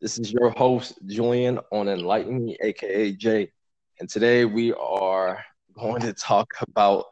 This 0.00 0.16
is 0.16 0.32
your 0.32 0.50
host, 0.50 0.96
Julian, 1.06 1.58
on 1.72 1.88
Enlighten 1.88 2.44
Me, 2.44 2.56
aka 2.62 3.10
Jay. 3.10 3.50
And 3.98 4.08
today 4.08 4.44
we 4.44 4.72
are 4.74 5.44
going 5.76 6.02
to 6.02 6.12
talk 6.12 6.46
about 6.68 7.06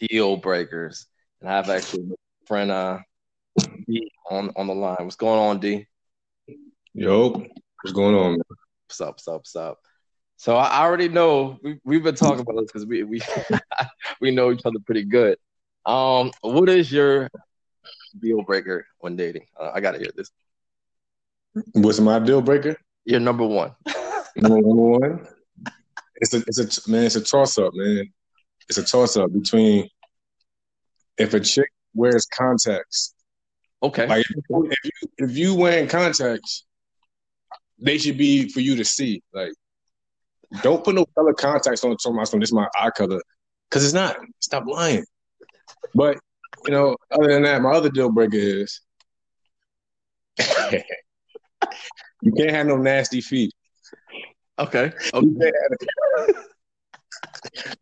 deal 0.00 0.36
breakers. 0.36 1.06
And 1.40 1.48
I 1.48 1.54
have 1.54 1.70
actually 1.70 2.08
a 2.10 2.46
friend 2.46 2.72
uh 2.72 2.98
D 3.86 4.10
on, 4.28 4.50
on 4.56 4.66
the 4.66 4.74
line. 4.74 4.96
What's 4.98 5.14
going 5.14 5.38
on, 5.38 5.60
D? 5.60 5.86
Yo, 6.92 7.28
what's 7.28 7.92
going 7.94 8.16
on? 8.16 8.32
Man? 8.32 8.42
What's 8.88 9.00
up, 9.00 9.10
what's 9.10 9.28
up, 9.28 9.34
what's 9.34 9.56
up? 9.56 9.78
So 10.36 10.56
I 10.56 10.82
already 10.82 11.08
know 11.08 11.60
we, 11.62 11.78
we've 11.84 12.02
been 12.02 12.16
talking 12.16 12.40
about 12.40 12.56
this 12.56 12.66
because 12.72 12.84
we 12.84 13.04
we 13.04 13.22
we 14.20 14.32
know 14.32 14.50
each 14.50 14.62
other 14.64 14.80
pretty 14.84 15.04
good. 15.04 15.38
Um, 15.86 16.32
what 16.40 16.68
is 16.68 16.90
your 16.90 17.30
deal 18.18 18.42
breaker 18.42 18.88
when 18.98 19.14
dating? 19.14 19.46
Uh, 19.56 19.70
I 19.72 19.80
gotta 19.80 19.98
hear 19.98 20.10
this. 20.16 20.32
What's 21.72 22.00
my 22.00 22.18
deal 22.18 22.42
breaker? 22.42 22.76
You're 23.04 23.20
number 23.20 23.46
one. 23.46 23.72
number 24.36 24.60
one. 24.60 25.26
It's 26.16 26.34
a 26.34 26.38
it's 26.46 26.86
a 26.86 26.90
man. 26.90 27.04
It's 27.04 27.16
a 27.16 27.20
toss 27.20 27.58
up, 27.58 27.72
man. 27.74 28.12
It's 28.68 28.78
a 28.78 28.84
toss 28.84 29.16
up 29.16 29.32
between 29.32 29.88
if 31.18 31.34
a 31.34 31.40
chick 31.40 31.70
wears 31.94 32.26
contacts. 32.26 33.14
Okay. 33.82 34.06
Like 34.06 34.24
if 34.28 34.44
you 34.48 34.70
if 34.70 34.78
you, 34.84 35.08
if 35.18 35.36
you 35.36 35.54
wearing 35.54 35.88
contacts, 35.88 36.64
they 37.78 37.98
should 37.98 38.18
be 38.18 38.48
for 38.48 38.60
you 38.60 38.76
to 38.76 38.84
see. 38.84 39.22
Like, 39.32 39.52
don't 40.62 40.82
put 40.82 40.94
no 40.94 41.04
color 41.16 41.34
contacts 41.34 41.84
on. 41.84 41.96
Talking 41.96 42.18
about 42.18 42.30
this 42.30 42.48
is 42.48 42.52
my 42.52 42.68
eye 42.76 42.90
color, 42.90 43.20
because 43.68 43.84
it's 43.84 43.94
not. 43.94 44.16
Stop 44.40 44.64
lying. 44.66 45.04
But 45.94 46.18
you 46.64 46.72
know, 46.72 46.96
other 47.10 47.28
than 47.28 47.42
that, 47.42 47.62
my 47.62 47.72
other 47.72 47.90
deal 47.90 48.10
breaker 48.10 48.36
is 48.36 48.80
you 52.22 52.32
can't 52.32 52.50
have 52.50 52.66
no 52.66 52.76
nasty 52.76 53.20
feet. 53.20 53.52
Okay. 54.58 54.92
okay. 55.12 55.52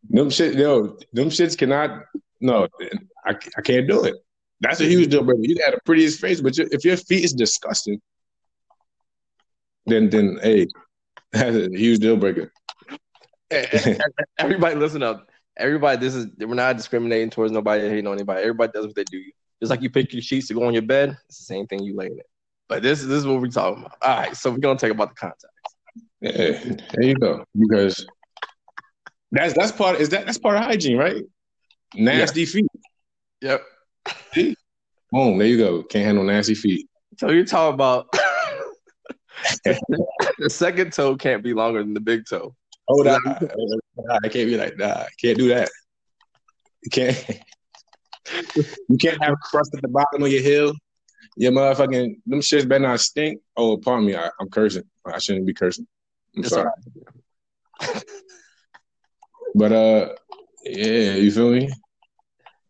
them 0.08 0.30
shit, 0.30 0.54
yo, 0.54 0.98
them 1.12 1.28
shits 1.28 1.56
cannot. 1.56 2.04
No, 2.40 2.68
I, 3.24 3.36
I 3.56 3.60
can't 3.62 3.86
do 3.86 4.04
it. 4.04 4.14
That's 4.60 4.80
a 4.80 4.84
huge 4.84 5.10
deal 5.10 5.24
breaker. 5.24 5.40
You 5.42 5.56
got 5.56 5.72
the 5.72 5.80
prettiest 5.84 6.20
face, 6.20 6.40
but 6.40 6.56
if 6.58 6.84
your 6.84 6.96
feet 6.96 7.24
is 7.24 7.32
disgusting, 7.32 8.00
then 9.86 10.08
then 10.08 10.38
hey, 10.42 10.68
that's 11.32 11.56
a 11.56 11.68
huge 11.70 12.00
deal 12.00 12.16
breaker. 12.16 12.52
Everybody, 14.38 14.76
listen 14.76 15.02
up. 15.02 15.28
Everybody, 15.58 16.00
this 16.00 16.14
is 16.14 16.28
we're 16.38 16.54
not 16.54 16.76
discriminating 16.76 17.30
towards 17.30 17.52
nobody, 17.52 17.88
hating 17.88 18.06
on 18.06 18.14
anybody. 18.14 18.40
Everybody 18.40 18.72
does 18.72 18.86
what 18.86 18.94
they 18.94 19.04
do. 19.04 19.22
Just 19.60 19.70
like 19.70 19.82
you 19.82 19.90
pick 19.90 20.12
your 20.12 20.22
sheets 20.22 20.48
to 20.48 20.54
go 20.54 20.64
on 20.64 20.72
your 20.72 20.82
bed, 20.82 21.16
it's 21.28 21.38
the 21.38 21.44
same 21.44 21.66
thing 21.66 21.82
you 21.82 21.94
lay 21.94 22.06
in 22.06 22.18
it. 22.18 22.26
But 22.72 22.82
this, 22.82 23.02
this 23.02 23.18
is 23.18 23.26
what 23.26 23.38
we're 23.42 23.48
talking 23.48 23.84
about. 23.84 23.98
All 24.00 24.16
right, 24.16 24.34
so 24.34 24.50
we're 24.50 24.56
gonna 24.56 24.78
talk 24.78 24.90
about 24.90 25.10
the 25.10 25.14
contacts. 25.14 25.44
Yeah, 26.22 26.76
there 26.94 27.04
you 27.04 27.14
go. 27.16 27.44
Because 27.54 28.06
that's 29.30 29.52
that's 29.52 29.72
part 29.72 30.00
is 30.00 30.08
that 30.08 30.24
that's 30.24 30.38
part 30.38 30.56
of 30.56 30.64
hygiene, 30.64 30.96
right? 30.96 31.22
Nasty 31.94 32.40
yeah. 32.40 32.46
feet. 32.46 32.66
Yep. 33.42 33.62
Boom, 35.12 35.36
there 35.36 35.48
you 35.48 35.58
go. 35.58 35.82
Can't 35.82 36.06
handle 36.06 36.24
nasty 36.24 36.54
feet. 36.54 36.88
So 37.18 37.28
you're 37.28 37.44
talking 37.44 37.74
about 37.74 38.06
the 39.64 40.48
second 40.48 40.94
toe 40.94 41.14
can't 41.16 41.42
be 41.42 41.52
longer 41.52 41.82
than 41.82 41.92
the 41.92 42.00
big 42.00 42.24
toe. 42.26 42.54
Oh, 42.88 43.02
nah, 43.02 43.18
I 44.24 44.28
can't 44.28 44.48
be 44.48 44.56
like, 44.56 44.78
nah, 44.78 45.04
can't 45.20 45.36
do 45.36 45.48
that. 45.48 45.68
You 46.84 46.90
can't. 46.90 47.42
you 48.88 48.96
can't 48.98 49.22
have 49.22 49.34
crust 49.42 49.74
at 49.74 49.82
the 49.82 49.88
bottom 49.88 50.22
of 50.22 50.32
your 50.32 50.40
heel. 50.40 50.72
Your 51.36 51.52
motherfucking 51.52 52.16
them 52.26 52.40
shits 52.40 52.68
better 52.68 52.84
not 52.84 53.00
stink. 53.00 53.40
Oh, 53.56 53.76
pardon 53.76 54.06
me, 54.06 54.16
I, 54.16 54.30
am 54.40 54.48
cursing. 54.50 54.84
I 55.06 55.18
shouldn't 55.18 55.46
be 55.46 55.54
cursing. 55.54 55.86
I'm 56.36 56.44
sorry. 56.44 56.70
Right. 57.80 58.04
but 59.54 59.72
uh, 59.72 60.08
yeah, 60.64 61.14
you 61.14 61.30
feel 61.30 61.50
me? 61.50 61.70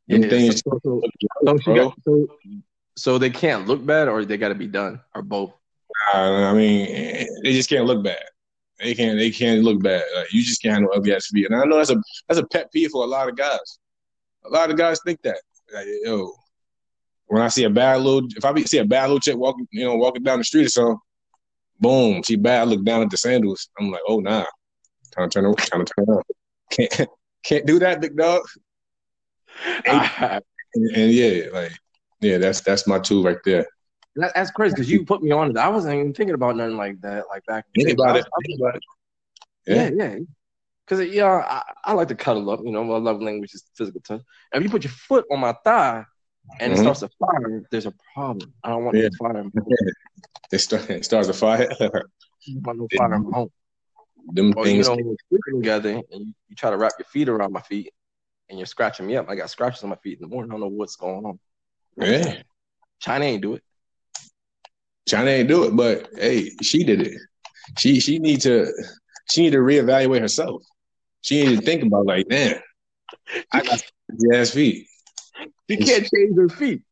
Yeah, 0.07 0.29
things 0.29 0.63
so, 0.63 0.81
so, 0.83 1.01
so, 1.63 1.75
got, 1.75 1.95
so, 2.05 2.27
so 2.97 3.19
they 3.19 3.31
can't 3.31 3.67
look 3.67 3.85
bad, 3.85 4.09
or 4.09 4.25
they 4.25 4.37
got 4.37 4.49
to 4.49 4.55
be 4.55 4.67
done, 4.67 5.01
or 5.15 5.23
both. 5.23 5.53
Uh, 6.13 6.19
I 6.19 6.53
mean, 6.55 6.87
they 7.43 7.53
just 7.53 7.69
can't 7.69 7.87
look 7.87 8.03
bad. 8.03 8.23
They 8.81 8.95
can't. 8.95 9.19
They 9.19 9.31
can't 9.31 9.63
look 9.63 9.83
bad. 9.83 10.03
Like, 10.15 10.33
you 10.33 10.43
just 10.43 10.61
can't 10.61 10.75
handle 10.75 10.93
ugly 10.95 11.15
ass 11.15 11.29
feet. 11.33 11.47
And 11.47 11.55
I 11.55 11.65
know 11.65 11.77
that's 11.77 11.91
a 11.91 12.03
that's 12.29 12.41
a 12.41 12.47
pet 12.47 12.73
peeve 12.73 12.91
for 12.91 13.05
a 13.05 13.07
lot 13.07 13.29
of 13.29 13.37
guys. 13.37 13.79
A 14.45 14.49
lot 14.49 14.71
of 14.71 14.77
guys 14.77 14.99
think 15.05 15.23
that. 15.23 15.41
Like, 15.73 15.87
yo, 16.03 16.33
when 17.33 17.41
I 17.41 17.49
see 17.49 17.65
a 17.65 17.71
bad 17.71 18.03
little, 18.03 18.29
if 18.37 18.45
I 18.45 18.55
see 18.61 18.77
a 18.77 18.85
bad 18.85 19.05
little 19.05 19.19
chick 19.19 19.39
walking, 19.39 19.67
you 19.71 19.87
know, 19.87 19.97
walking 19.97 20.23
down 20.23 20.37
the 20.37 20.45
street 20.45 20.67
or 20.67 20.69
something, 20.69 20.99
boom, 21.81 22.23
she 22.23 22.37
bad. 22.37 22.61
I 22.61 22.65
look 22.65 22.85
down 22.85 23.01
at 23.01 23.09
the 23.09 23.17
sandals. 23.17 23.71
I'm 23.81 23.91
like, 23.91 24.03
oh 24.07 24.21
nah, 24.21 24.45
time 25.13 25.31
to 25.31 25.39
turn 25.39 25.47
around. 25.47 25.57
Time 25.57 25.83
to 25.87 25.93
turn 25.97 26.05
around. 26.11 26.25
Can't 26.71 27.09
can't 27.43 27.65
do 27.65 27.79
that, 27.79 28.03
big 28.03 28.19
dog. 28.19 28.43
and, 29.87 30.43
and 30.95 31.11
yeah, 31.11 31.45
like 31.55 31.73
yeah, 32.21 32.37
that's 32.37 32.61
that's 32.61 32.87
my 32.87 32.99
tool 32.99 33.25
right 33.25 33.39
there. 33.47 33.67
That, 34.17 34.33
that's 34.35 34.51
crazy 34.51 34.75
because 34.75 34.91
you 34.91 35.07
put 35.07 35.23
me 35.23 35.31
on 35.31 35.53
it. 35.53 35.57
I 35.57 35.71
wasn't 35.71 35.95
even 35.95 36.13
thinking 36.13 36.35
about 36.35 36.57
nothing 36.57 36.77
like 36.77 37.01
that. 37.01 37.25
Like 37.31 37.47
back. 37.47 37.65
Think 37.75 37.99
about 37.99 38.17
it. 38.17 38.27
Think 38.47 38.61
about 38.61 38.77
it. 38.77 38.83
Yeah, 39.67 39.89
yeah. 39.95 40.19
Because 40.87 41.09
yeah, 41.09 41.33
I, 41.49 41.63
I, 41.83 41.93
like 41.95 42.09
to 42.09 42.15
cuddle 42.15 42.51
up. 42.51 42.61
You 42.63 42.73
know, 42.73 42.85
my 42.85 42.99
love 42.99 43.23
language 43.23 43.55
is 43.55 43.65
physical 43.75 44.03
touch. 44.03 44.21
And 44.53 44.63
if 44.63 44.65
you 44.65 44.71
put 44.71 44.85
your 44.85 44.93
foot 44.93 45.25
on 45.31 45.41
my 45.41 45.55
thigh 45.65 46.05
and 46.61 46.73
mm-hmm. 46.73 46.73
it 46.73 46.83
starts 46.83 47.01
to 47.01 47.09
fire, 47.19 47.63
there's 47.71 47.87
a 47.87 47.95
problem. 48.15 48.53
I 48.63 48.71
don't 48.71 48.85
want 48.85 48.97
yeah. 48.97 49.09
to 49.09 49.17
fire. 49.19 49.45
it, 50.53 50.59
start, 50.59 50.91
it 50.91 51.05
starts 51.05 51.29
to 51.29 51.35
fire. 51.35 51.69
want 51.81 52.79
no 52.79 52.89
fire 52.97 53.15
in 53.15 53.31
my 53.31 53.37
home. 53.37 53.51
Them 54.33 54.55
or, 54.57 54.65
things. 54.65 54.89
You 54.89 54.97
know, 54.97 55.17
sleeping 55.29 55.63
together 55.63 55.91
and 55.91 56.27
you, 56.27 56.33
you 56.49 56.57
try 56.57 56.71
to 56.71 56.77
wrap 56.77 56.93
your 56.99 57.07
feet 57.07 57.29
around 57.29 57.53
my 57.53 57.61
feet 57.63 57.93
and 58.49 58.59
you're 58.59 58.67
scratching 58.67 59.07
me 59.07 59.17
up. 59.17 59.29
I 59.29 59.35
got 59.35 59.51
scratches 59.51 59.83
on 59.83 59.91
my 59.91 59.97
feet 59.97 60.19
in 60.21 60.29
the 60.29 60.35
morning. 60.35 60.51
I 60.51 60.55
don't 60.55 60.61
know 60.61 60.69
what's 60.69 60.97
going 60.97 61.25
on. 61.25 61.39
Yeah. 61.97 62.43
China 63.01 63.25
ain't 63.25 63.43
do 63.43 63.55
it. 63.55 63.63
China 65.09 65.31
ain't 65.31 65.49
do 65.49 65.65
it, 65.65 65.77
but 65.77 66.09
hey, 66.17 66.51
she 66.63 66.85
did 66.85 67.01
it. 67.01 67.19
She 67.79 68.01
she 68.01 68.19
need 68.19 68.41
to 68.43 68.73
she 69.31 69.43
need 69.43 69.53
to 69.53 69.59
reevaluate 69.59 70.21
herself. 70.21 70.63
She 71.23 71.45
need 71.45 71.59
to 71.59 71.65
think 71.65 71.83
about 71.83 72.07
like, 72.07 72.29
damn, 72.29 72.61
I 73.53 73.63
got 73.65 73.83
ass 74.35 74.51
feet. 74.51 74.87
She 75.73 75.85
can't 75.85 76.09
change 76.15 76.37
her 76.37 76.49
feet. 76.49 76.83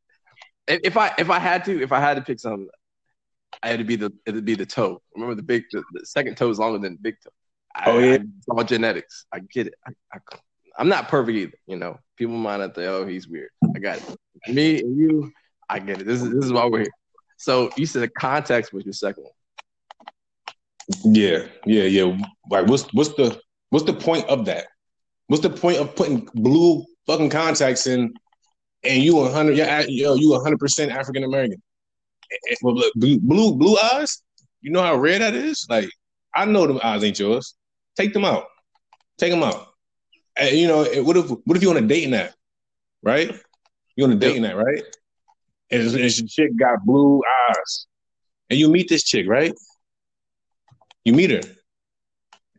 If 0.67 0.97
I 0.97 1.13
if 1.19 1.31
I 1.31 1.39
had 1.39 1.65
to 1.65 1.83
if 1.83 1.93
I 1.93 2.01
had 2.01 2.15
to 2.15 2.23
pick 2.23 2.39
something, 2.39 2.69
I 3.63 3.69
had 3.69 3.79
to 3.79 3.85
be 3.85 3.97
the 3.97 4.13
it'd 4.27 4.45
be 4.45 4.55
the 4.55 4.67
toe. 4.67 5.03
Remember 5.15 5.35
the 5.35 5.43
big 5.43 5.65
the, 5.73 5.83
the 5.93 6.07
second 6.07 6.37
toe 6.37 6.51
is 6.51 6.59
longer 6.59 6.79
than 6.79 6.95
the 6.95 7.01
big 7.01 7.17
toe. 7.23 7.31
I, 7.75 7.91
oh 7.91 7.99
yeah, 7.99 8.15
it's 8.15 8.49
all 8.49 8.65
genetics. 8.65 9.27
I 9.33 9.41
get 9.41 9.69
it. 9.69 9.75
I, 9.87 9.93
I, 10.15 10.19
I'm 10.79 10.89
not 10.89 11.09
perfect 11.09 11.37
either. 11.37 11.59
You 11.67 11.77
know, 11.77 11.99
people 12.17 12.37
might 12.37 12.59
not 12.59 12.75
think, 12.75 12.89
oh, 12.89 13.07
he's 13.07 13.29
weird. 13.29 13.51
I 13.75 13.79
got 13.79 13.99
it. 13.99 14.53
Me 14.53 14.81
and 14.81 14.97
you, 14.97 15.33
I 15.69 15.79
get 15.79 16.01
it. 16.01 16.07
This 16.07 16.23
is 16.23 16.31
this 16.31 16.45
is 16.45 16.53
why 16.53 16.67
we're 16.67 16.81
here. 16.81 16.91
So 17.37 17.71
you 17.77 17.87
said 17.87 18.03
the 18.03 18.09
context 18.09 18.73
was 18.73 18.85
your 18.85 18.93
second 18.93 19.25
one. 19.25 19.33
Yeah, 21.05 21.47
yeah, 21.65 21.85
yeah. 21.85 22.17
Like, 22.51 22.67
what's 22.67 22.93
what's 22.93 23.15
the 23.15 23.41
what's 23.71 23.85
the 23.85 23.93
point 23.93 24.27
of 24.29 24.45
that? 24.47 24.67
What's 25.27 25.43
the 25.43 25.51
point 25.51 25.79
of 25.79 25.95
putting 25.95 26.29
blue 26.35 26.85
fucking 27.07 27.31
contacts 27.31 27.87
in, 27.87 28.13
and 28.85 29.03
you 29.03 29.17
100, 29.17 29.57
yo, 29.89 30.15
you 30.15 30.31
100 30.31 30.59
percent 30.59 30.93
African 30.93 31.25
American, 31.25 31.63
eh, 32.33 32.53
eh, 32.53 32.57
blue, 32.95 33.55
blue 33.55 33.77
eyes? 33.77 34.23
You 34.61 34.71
know 34.71 34.83
how 34.83 34.97
rare 34.97 35.19
that 35.19 35.35
is. 35.35 35.67
Like, 35.69 35.91
I 36.35 36.45
know 36.45 36.67
them 36.67 36.81
eyes 36.83 37.03
ain't 37.03 37.19
yours. 37.19 37.55
Take 37.97 38.13
them 38.13 38.25
out. 38.25 38.47
Take 39.19 39.31
them 39.31 39.43
out. 39.43 39.69
And, 40.37 40.57
you 40.57 40.69
know, 40.69 40.85
what 41.03 41.17
if 41.17 41.31
what 41.31 41.57
if 41.57 41.63
you 41.63 41.71
on 41.71 41.77
a 41.77 41.83
dating 41.83 42.15
app, 42.15 42.33
right? 43.03 43.35
You 43.97 44.05
on 44.05 44.13
a 44.13 44.17
dating 44.17 44.45
app, 44.45 44.57
right? 44.57 44.83
and, 45.71 45.83
and 45.83 45.95
this 45.95 46.23
chick 46.23 46.51
got 46.59 46.85
blue 46.85 47.23
eyes, 47.49 47.87
and 48.49 48.59
you 48.59 48.69
meet 48.69 48.89
this 48.89 49.05
chick, 49.05 49.27
right? 49.29 49.53
You 51.05 51.13
meet 51.13 51.31
her, 51.31 51.41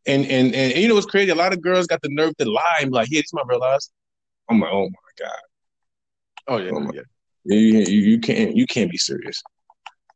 and 0.08 0.26
and 0.26 0.56
and, 0.56 0.74
and 0.74 0.78
you 0.78 0.88
know 0.88 0.96
what's 0.96 1.06
crazy? 1.06 1.32
A 1.32 1.36
lot 1.36 1.54
of 1.54 1.62
girls 1.62 1.88
got 1.88 2.02
the 2.02 2.10
nerve 2.12 2.36
to 2.38 2.50
lie 2.50 2.80
and 2.82 2.92
be 2.92 2.96
like, 2.96 3.10
"Yeah, 3.12 3.20
is 3.20 3.34
my 3.34 3.44
real 3.48 3.64
eyes." 3.64 3.90
I'm 4.50 4.60
like, 4.60 4.72
"Oh 4.72 4.90
my 4.90 5.26
god." 5.26 5.40
Oh 6.52 6.58
yeah, 6.58 6.72
oh 6.74 6.92
yeah. 6.94 7.02
You, 7.46 7.80
you, 7.80 8.20
can't 8.20 8.56
you 8.58 8.68
can't 8.68 8.92
be 8.92 8.98
serious. 8.98 9.42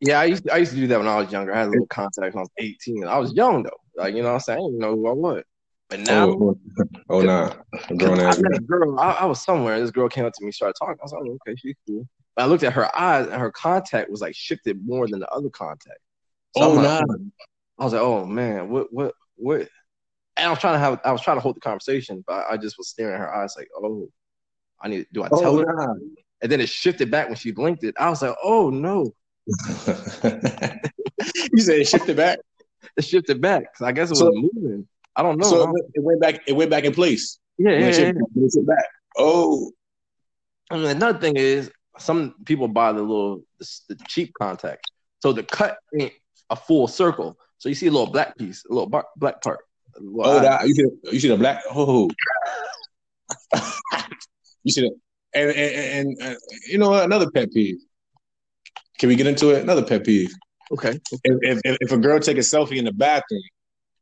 Yeah, 0.02 0.20
I 0.20 0.26
used 0.26 0.44
to, 0.44 0.54
I 0.54 0.58
used 0.58 0.74
to 0.74 0.78
do 0.78 0.88
that 0.88 1.00
when 1.00 1.08
I 1.08 1.16
was 1.16 1.32
younger. 1.32 1.54
I 1.54 1.60
had 1.60 1.68
a 1.68 1.72
little 1.72 1.88
contact 1.88 2.36
when 2.36 2.40
I 2.40 2.42
was 2.42 2.50
18. 2.58 3.08
I 3.08 3.18
was 3.18 3.34
young 3.34 3.64
though. 3.64 3.70
Like, 3.96 4.16
you 4.16 4.22
know 4.22 4.28
what 4.30 4.36
I'm 4.36 4.40
saying? 4.42 4.74
You 4.74 4.78
know 4.78 4.96
who 4.96 5.08
I 5.08 5.14
was. 5.14 5.44
But 5.90 6.02
now 6.02 6.28
Oh, 6.28 6.60
oh, 6.78 6.88
oh 7.10 7.22
nah. 7.22 7.54
Grown 7.98 8.20
ass 8.20 8.38
I 8.38 8.42
met 8.42 8.58
a 8.58 8.62
girl. 8.62 9.00
I, 9.00 9.12
I, 9.12 9.26
was 9.26 9.42
somewhere 9.42 9.76
and 9.76 9.84
this 9.84 9.92
girl 9.92 10.10
came 10.10 10.26
up 10.26 10.34
to 10.34 10.46
me, 10.46 10.52
started 10.52 10.76
talking. 10.78 10.98
I 11.00 11.04
was 11.04 11.14
like, 11.14 11.22
oh, 11.26 11.38
okay, 11.48 11.56
she's 11.56 11.76
cool. 11.88 12.06
I 12.36 12.48
looked 12.48 12.64
at 12.64 12.74
her 12.74 12.94
eyes, 12.98 13.28
and 13.28 13.40
her 13.40 13.52
contact 13.52 14.12
was 14.12 14.20
like 14.20 14.36
shifted 14.36 14.86
more 14.86 15.08
than 15.08 15.22
the 15.22 15.30
other 15.30 15.50
contact. 15.50 16.00
So 16.58 16.64
oh 16.64 16.76
no! 16.76 16.82
Like, 16.82 17.22
I 17.80 17.84
was 17.86 17.94
like, 17.94 18.02
oh 18.02 18.26
man, 18.26 18.70
what, 18.70 18.92
what, 18.92 19.14
what? 19.38 19.70
And 20.36 20.48
I 20.48 20.50
was 20.50 20.60
trying 20.60 20.74
to 20.74 20.80
have, 20.80 21.00
I 21.06 21.14
was 21.14 21.22
trying 21.22 21.38
to 21.38 21.42
hold 21.42 21.56
the 21.56 21.62
conversation, 21.62 22.26
but 22.28 22.46
I 22.50 22.58
just 22.58 22.78
was 22.78 22.90
staring 22.90 23.14
at 23.14 23.22
her 23.22 23.34
eyes, 23.34 23.56
like, 23.58 23.70
oh, 23.78 24.10
I 24.82 24.90
need. 24.90 25.08
Do 25.14 25.24
I 25.24 25.30
oh, 25.32 25.42
tell 25.42 25.56
oh, 25.56 25.60
her? 25.60 25.66
Nah. 25.66 25.94
And 26.42 26.52
then 26.52 26.62
it 26.62 26.70
shifted 26.70 27.10
back 27.10 27.28
when 27.28 27.38
she 27.38 27.52
blinked 27.52 27.84
it. 27.84 27.96
I 28.00 28.10
was 28.10 28.22
like, 28.22 28.36
oh 28.44 28.70
no. 28.70 29.14
you 29.48 29.54
said 31.62 31.80
it 31.80 31.88
shifted 31.88 32.18
back. 32.18 32.40
It 32.98 33.04
shifted 33.04 33.42
back. 33.42 33.64
I 33.82 33.92
guess 33.92 34.10
it 34.10 34.12
was 34.12 34.20
So- 34.20 34.32
moving. 34.32 34.88
I 35.18 35.24
don't 35.24 35.38
know. 35.38 35.50
So 35.50 35.74
it 35.94 36.04
went 36.04 36.22
back. 36.22 36.42
It 36.48 36.54
went 36.54 36.70
back 36.70 36.84
in 36.86 36.94
place. 36.94 37.40
yeah, 37.58 37.72
yeah, 37.72 37.78
it 37.78 37.82
yeah. 37.82 37.92
shifted- 37.92 38.24
when 38.34 38.46
it 38.46 38.52
shifted 38.52 38.68
back. 38.68 38.86
Oh, 39.18 39.72
mean, 40.72 40.86
another 40.86 41.20
thing 41.20 41.36
is 41.36 41.72
some 41.98 42.36
people 42.46 42.68
buy 42.68 42.92
the 42.92 43.02
little 43.02 43.44
the, 43.60 43.80
the 43.90 43.96
cheap 44.08 44.34
contacts, 44.34 44.90
so 45.22 45.32
the 45.34 45.44
cut 45.44 45.78
ain't 46.00 46.14
a 46.50 46.56
full 46.56 46.88
circle. 46.88 47.38
So 47.58 47.70
you 47.70 47.76
see 47.76 47.88
a 47.88 47.92
little 47.92 48.12
black 48.12 48.38
piece, 48.38 48.64
a 48.70 48.74
little 48.74 48.90
bar, 48.90 49.06
black 49.18 49.42
part. 49.42 49.60
little 50.00 50.34
oh, 50.34 50.40
that, 50.42 50.68
you 50.68 50.74
see, 50.74 50.86
you 51.12 51.20
see 51.20 51.30
the 51.30 51.38
black. 51.38 51.64
Oh, 51.70 52.10
you 54.64 54.72
see 54.72 54.82
the 54.82 54.92
and 55.36 55.52
and, 55.52 56.18
and 56.20 56.22
uh, 56.22 56.36
you 56.68 56.78
know 56.78 56.94
another 56.94 57.30
pet 57.30 57.52
peeve. 57.52 57.78
Can 59.00 59.10
we 59.10 59.16
get 59.16 59.28
into 59.28 59.50
it? 59.50 59.64
Another 59.64 59.84
pet 59.84 60.06
peeve. 60.06 60.32
okay. 60.72 61.00
If, 61.24 61.60
if 61.64 61.78
if 61.82 61.92
a 61.92 61.98
girl 61.98 62.20
take 62.20 62.38
a 62.38 62.42
selfie 62.42 62.78
in 62.78 62.86
the 62.86 62.94
bathroom, 62.94 63.42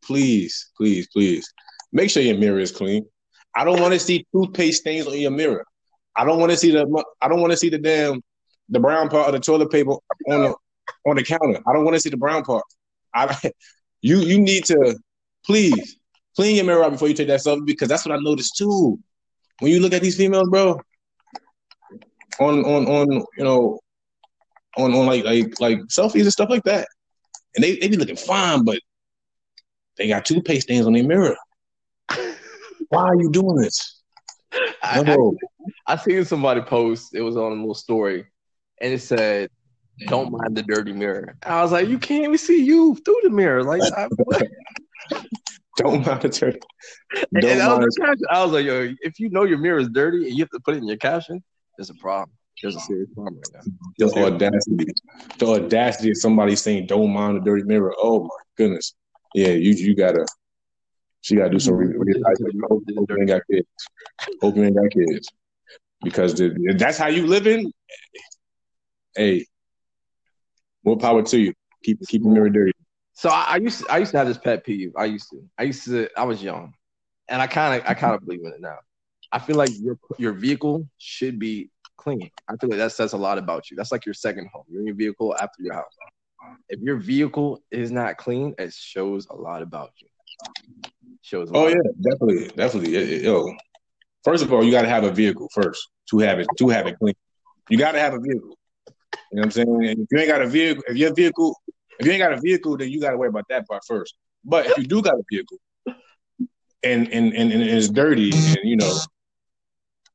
please, 0.04 0.72
please, 0.78 1.08
please, 1.12 1.52
make 1.92 2.10
sure 2.10 2.24
your 2.24 2.38
mirror 2.38 2.60
is 2.60 2.72
clean. 2.72 3.06
I 3.56 3.64
don't 3.64 3.82
want 3.82 3.94
to 3.94 4.00
see 4.00 4.26
toothpaste 4.34 4.82
stains 4.82 5.08
on 5.08 5.18
your 5.18 5.32
mirror. 5.32 5.66
I 6.16 6.26
don't 6.26 6.40
want 6.40 6.52
to 6.52 6.58
see 6.58 6.72
the. 6.72 7.04
I 7.22 7.28
don't 7.28 7.42
want 7.42 7.52
to 7.52 7.58
see 7.58 7.70
the 7.70 7.80
damn 7.80 8.22
the 8.70 8.80
brown 8.80 9.10
part 9.10 9.28
of 9.28 9.34
the 9.34 9.40
toilet 9.40 9.72
paper 9.72 9.92
on 9.92 10.42
the 10.42 10.56
on 11.06 11.16
the 11.16 11.24
counter. 11.24 11.60
I 11.68 11.74
don't 11.74 11.84
want 11.84 11.96
to 11.96 12.02
see 12.02 12.10
the 12.10 12.18
brown 12.18 12.44
part. 12.44 12.64
I 13.14 13.36
you 14.02 14.18
you 14.20 14.40
need 14.40 14.66
to 14.66 14.98
please 15.46 15.98
clean 16.36 16.56
your 16.56 16.66
mirror 16.66 16.84
out 16.84 16.92
before 16.92 17.08
you 17.08 17.14
take 17.14 17.28
that 17.28 17.42
selfie 17.42 17.66
because 17.66 17.88
that's 17.88 18.06
what 18.06 18.18
I 18.18 18.22
noticed 18.22 18.56
too. 18.58 19.00
When 19.60 19.72
you 19.72 19.80
look 19.80 19.94
at 19.94 20.02
these 20.02 20.18
females, 20.18 20.50
bro, 20.50 20.80
on 22.40 22.64
on 22.66 22.86
on 22.88 23.12
you 23.38 23.44
know 23.44 23.80
on 24.78 24.94
on 24.94 25.06
like 25.06 25.24
like 25.24 25.60
like 25.60 25.80
selfies 25.84 26.22
and 26.24 26.32
stuff 26.32 26.50
like 26.50 26.64
that, 26.64 26.88
and 27.56 27.64
they 27.64 27.78
they 27.78 27.88
be 27.88 27.98
looking 27.98 28.16
fine, 28.16 28.64
but 28.64 28.80
they 29.98 30.08
got 30.08 30.26
toothpaste 30.26 30.64
stains 30.64 30.86
on 30.88 30.94
their 30.94 31.04
mirror. 31.04 31.36
Why 32.90 33.04
are 33.04 33.16
you 33.22 33.32
doing 33.32 33.56
this? 33.58 34.02
I, 34.82 35.02
No. 35.02 35.36
I, 35.88 35.94
I 35.94 35.98
seen 35.98 36.26
somebody 36.26 36.62
post. 36.62 37.14
It 37.16 37.22
was 37.22 37.38
on 37.38 37.52
a 37.52 37.56
little 37.56 37.76
story, 37.76 38.26
and 38.82 38.94
it 38.94 39.00
said, 39.02 39.50
"Don't 40.08 40.32
mind 40.32 40.56
the 40.58 40.64
dirty 40.64 40.94
mirror." 40.94 41.36
I 41.46 41.62
was 41.62 41.72
like, 41.72 41.88
"You 41.88 41.98
can't 42.00 42.24
even 42.24 42.38
see 42.38 42.64
you 42.64 42.96
through 43.06 43.20
the 43.24 43.30
mirror." 43.30 43.64
Like, 43.64 43.82
I, 43.96 44.08
Don't 45.78 46.06
monitor. 46.06 46.54
and 47.16 47.42
Don't 47.42 47.62
I, 47.62 47.74
was 47.78 47.96
the 47.96 48.02
caption- 48.06 48.26
I 48.30 48.44
was 48.44 48.54
like, 48.54 48.66
"Yo, 48.66 48.94
if 49.02 49.20
you 49.20 49.30
know 49.30 49.44
your 49.44 49.58
mirror 49.58 49.80
is 49.80 49.90
dirty 49.90 50.28
and 50.28 50.38
you 50.38 50.44
have 50.44 50.50
to 50.52 50.60
put 50.64 50.76
it 50.76 50.80
in 50.80 50.88
your 50.88 50.98
caption, 50.98 51.44
there's 51.78 51.90
a 51.90 51.96
problem. 51.96 52.36
There's 52.62 52.76
a 52.76 52.80
serious 52.80 53.10
problem 53.14 53.40
right 53.54 53.66
now." 53.66 53.72
The 53.98 54.14
audacity, 54.16 54.86
the 55.38 55.48
audacity 55.48 56.12
of 56.12 56.18
somebody 56.18 56.56
saying 56.56 56.88
"Don't 56.88 57.12
mind 57.12 57.38
the 57.38 57.42
dirty 57.42 57.64
mirror." 57.64 57.94
Oh 57.98 58.24
my 58.24 58.30
goodness, 58.58 58.94
yeah, 59.34 59.50
you 59.50 59.72
you 59.74 59.96
gotta, 59.96 60.26
she 61.22 61.36
gotta 61.36 61.50
do 61.50 61.60
some. 61.60 61.76
Re- 61.76 61.88
re- 61.96 62.24
hope, 62.70 62.84
hope 62.96 63.10
you 63.10 63.18
ain't 63.20 63.28
got 63.28 63.42
kids. 63.52 63.68
Hope 64.42 64.56
got 64.56 64.92
kids, 64.92 65.30
because 66.02 66.36
the, 66.36 66.56
if 66.60 66.78
that's 66.78 66.98
how 66.98 67.08
you 67.08 67.28
living. 67.28 67.72
Hey, 69.16 69.46
more 70.84 70.98
power 70.98 71.22
to 71.24 71.40
you. 71.40 71.54
Keep 71.84 72.08
keep 72.08 72.24
your 72.24 72.32
mirror 72.32 72.50
dirty. 72.50 72.72
So 73.14 73.30
I, 73.30 73.46
I 73.50 73.56
used 73.58 73.82
to, 73.82 73.92
I 73.92 73.98
used 74.00 74.12
to 74.12 74.18
have 74.18 74.28
this 74.28 74.38
pet 74.38 74.66
peeve. 74.66 74.92
I 74.98 75.06
used 75.06 75.30
to 75.32 75.44
I 75.58 75.64
used 75.64 75.86
to 75.86 76.10
I 76.18 76.24
was 76.24 76.42
young, 76.42 76.74
and 77.28 77.42
I 77.42 77.48
kind 77.48 77.82
of 77.82 77.90
I 77.90 77.94
kind 77.94 78.16
of 78.16 78.26
believe 78.26 78.42
in 78.42 78.48
it 78.54 78.62
now. 78.62 78.78
I 79.34 79.40
feel 79.40 79.56
like 79.56 79.72
your 79.82 79.98
your 80.20 80.34
vehicle 80.34 80.88
should 81.00 81.40
be 81.40 81.72
clean. 81.98 82.30
I 82.48 82.56
feel 82.58 82.70
like 82.70 82.78
that 82.78 82.92
says 82.92 83.14
a 83.14 83.18
lot 83.18 83.40
about 83.40 83.72
you. 83.72 83.76
That's 83.76 83.92
like 83.92 84.06
your 84.06 84.14
second 84.14 84.48
home. 84.54 84.64
You're 84.70 84.82
in 84.82 84.88
your 84.88 84.96
vehicle 84.96 85.36
after 85.36 85.64
your 85.64 85.74
house. 85.74 85.96
If 86.70 86.80
your 86.82 86.98
vehicle 86.98 87.64
is 87.72 87.92
not 87.92 88.18
clean, 88.18 88.54
it 88.60 88.72
shows 88.74 89.26
a 89.32 89.36
lot 89.36 89.64
about 89.64 89.90
you. 90.00 90.08
Shows. 91.24 91.50
A 91.50 91.56
Oh 91.56 91.68
yeah, 91.68 91.76
definitely, 92.00 92.50
definitely. 92.50 92.96
It- 92.96 93.10
it- 93.10 93.22
Yo, 93.24 93.56
first 94.24 94.44
of 94.44 94.54
all, 94.54 94.64
you 94.64 94.72
got 94.72 94.84
to 94.84 94.90
have 94.90 95.04
a 95.04 95.12
vehicle 95.12 95.50
first 95.52 95.90
to 96.12 96.20
have 96.20 96.40
it 96.40 96.48
to 96.60 96.70
have 96.70 96.86
it 96.86 97.00
clean. 97.00 97.16
You 97.70 97.78
got 97.80 97.94
to 97.94 98.00
have 98.00 98.14
a 98.14 98.20
vehicle. 98.20 98.56
You 99.32 99.38
know 99.38 99.42
what 99.42 99.44
I'm 99.46 99.52
saying? 99.52 99.86
And 99.88 100.00
if 100.02 100.08
you 100.12 100.20
ain't 100.20 100.28
got 100.28 100.42
a 100.44 100.48
vehicle, 100.48 100.84
if 100.88 100.96
your 100.96 101.14
vehicle, 101.16 101.60
if 102.00 102.06
you 102.06 102.12
ain't 102.12 102.22
got 102.22 102.34
a 102.34 102.42
vehicle, 102.42 102.78
then 102.78 102.90
you 102.90 103.02
got 103.02 103.12
to 103.12 103.18
worry 103.18 103.30
about 103.30 103.46
that 103.50 103.68
part 103.68 103.82
first. 103.88 104.16
But 104.46 104.68
if 104.68 104.78
you 104.78 104.86
do 104.86 105.02
got 105.02 105.16
a 105.16 105.24
vehicle, 105.32 105.58
and 106.84 107.08
and 107.12 107.34
and, 107.34 107.52
and 107.52 107.64
it's 107.64 107.90
dirty, 107.90 108.32
and 108.32 108.60
you 108.64 108.76
know, 108.76 109.00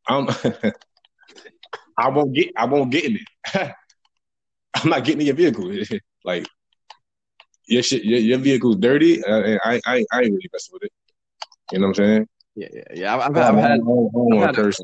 I'm, 0.09 0.29
I 1.99 2.09
won't 2.09 2.33
get, 2.35 2.53
I 2.57 2.65
won't 2.67 2.91
get 2.91 3.05
in 3.05 3.17
it. 3.17 3.73
I'm 4.77 4.91
not 4.91 5.05
getting 5.05 5.21
in 5.23 5.27
your 5.27 5.37
vehicle. 5.37 5.73
like 6.25 6.47
your 7.67 7.83
shit, 7.83 8.05
your, 8.05 8.21
your 8.21 8.39
vehicle's 8.39 8.77
dirty. 8.77 9.23
Uh, 9.25 9.59
I, 9.65 9.81
I, 9.85 10.05
I 10.13 10.21
ain't 10.23 10.33
really 10.35 10.49
messing 10.53 10.73
with 10.73 10.85
it. 10.85 10.93
You 11.73 11.81
know 11.81 11.89
what 11.89 11.99
I'm 11.99 12.05
saying? 12.07 12.29
Yeah, 12.55 12.69
yeah, 12.73 12.83
yeah. 12.95 13.15
I've, 13.17 13.21
I've, 13.31 13.35
had- 13.37 13.45
I've 13.45 13.55
had 13.61 13.71
I 13.73 13.77
don't- 13.79 13.89
I 13.89 14.19
don't 14.19 14.33
I've 14.35 14.47
had 14.47 14.51
a- 14.59 14.63
curse. 14.63 14.81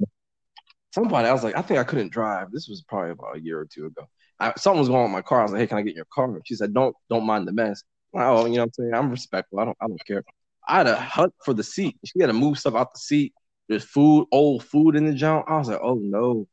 somebody. 0.94 1.28
I 1.28 1.32
was 1.32 1.44
like, 1.44 1.56
I 1.56 1.62
think 1.62 1.80
I 1.80 1.84
couldn't 1.84 2.12
drive. 2.12 2.50
This 2.52 2.68
was 2.68 2.82
probably 2.82 3.10
about 3.12 3.36
a 3.36 3.40
year 3.40 3.58
or 3.60 3.66
two 3.66 3.86
ago. 3.86 4.06
I, 4.40 4.52
something 4.58 4.80
was 4.80 4.88
going 4.88 4.98
on 5.00 5.04
with 5.12 5.12
my 5.12 5.22
car. 5.22 5.40
I 5.40 5.42
was 5.44 5.52
like, 5.52 5.60
Hey, 5.60 5.66
can 5.68 5.78
I 5.78 5.82
get 5.82 5.90
in 5.90 5.96
your 5.96 6.06
car? 6.12 6.28
She 6.44 6.54
said, 6.56 6.74
Don't, 6.74 6.94
don't 7.08 7.24
mind 7.24 7.46
the 7.48 7.52
mess. 7.52 7.82
Oh, 8.14 8.46
you 8.46 8.52
know 8.54 8.58
what 8.58 8.62
I'm 8.64 8.72
saying? 8.74 8.94
I'm 8.94 9.10
respectful. 9.10 9.60
I 9.60 9.64
don't, 9.64 9.76
I 9.80 9.86
don't 9.86 10.06
care. 10.06 10.22
I 10.68 10.78
had 10.78 10.82
to 10.84 10.96
hunt 10.96 11.34
for 11.44 11.52
the 11.54 11.62
seat. 11.64 11.96
She 12.04 12.20
had 12.20 12.26
to 12.26 12.32
move 12.32 12.58
stuff 12.58 12.74
out 12.74 12.92
the 12.92 13.00
seat. 13.00 13.32
There's 13.68 13.84
food, 13.84 14.26
old 14.30 14.64
food 14.64 14.96
in 14.96 15.06
the 15.06 15.14
junk. 15.14 15.46
I 15.48 15.58
was 15.58 15.68
like, 15.68 15.80
Oh 15.82 15.98
no. 16.00 16.46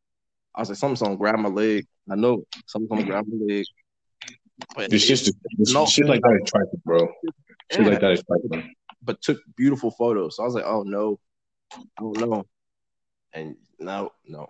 I 0.56 0.62
was 0.62 0.70
like, 0.70 0.78
something's 0.78 1.02
gonna 1.02 1.18
grab 1.18 1.40
my 1.40 1.50
leg. 1.50 1.86
I 2.10 2.16
know 2.16 2.44
something's 2.66 2.90
gonna 2.90 3.06
grab 3.06 3.26
my 3.28 3.46
leg. 3.54 3.66
But, 4.76 4.94
It's 4.94 5.06
just 5.06 5.28
it's, 5.28 5.74
No. 5.74 5.86
shit 5.86 6.08
like 6.08 6.22
that 6.22 6.40
is 6.44 6.50
trifling, 6.50 6.82
bro. 6.86 7.08
Shit 7.72 7.86
yeah, 7.86 7.92
like 7.92 8.00
that 8.02 8.12
is 8.12 8.24
trifling. 8.24 8.74
but 9.04 9.22
took 9.22 9.40
beautiful 9.56 9.92
photos. 9.92 10.38
So 10.38 10.44
I 10.44 10.46
was 10.46 10.56
like, 10.56 10.66
Oh 10.66 10.84
no, 10.84 11.20
I 11.74 11.82
don't 12.00 12.20
know. 12.20 12.46
And 13.34 13.56
no, 13.80 14.12
no. 14.26 14.48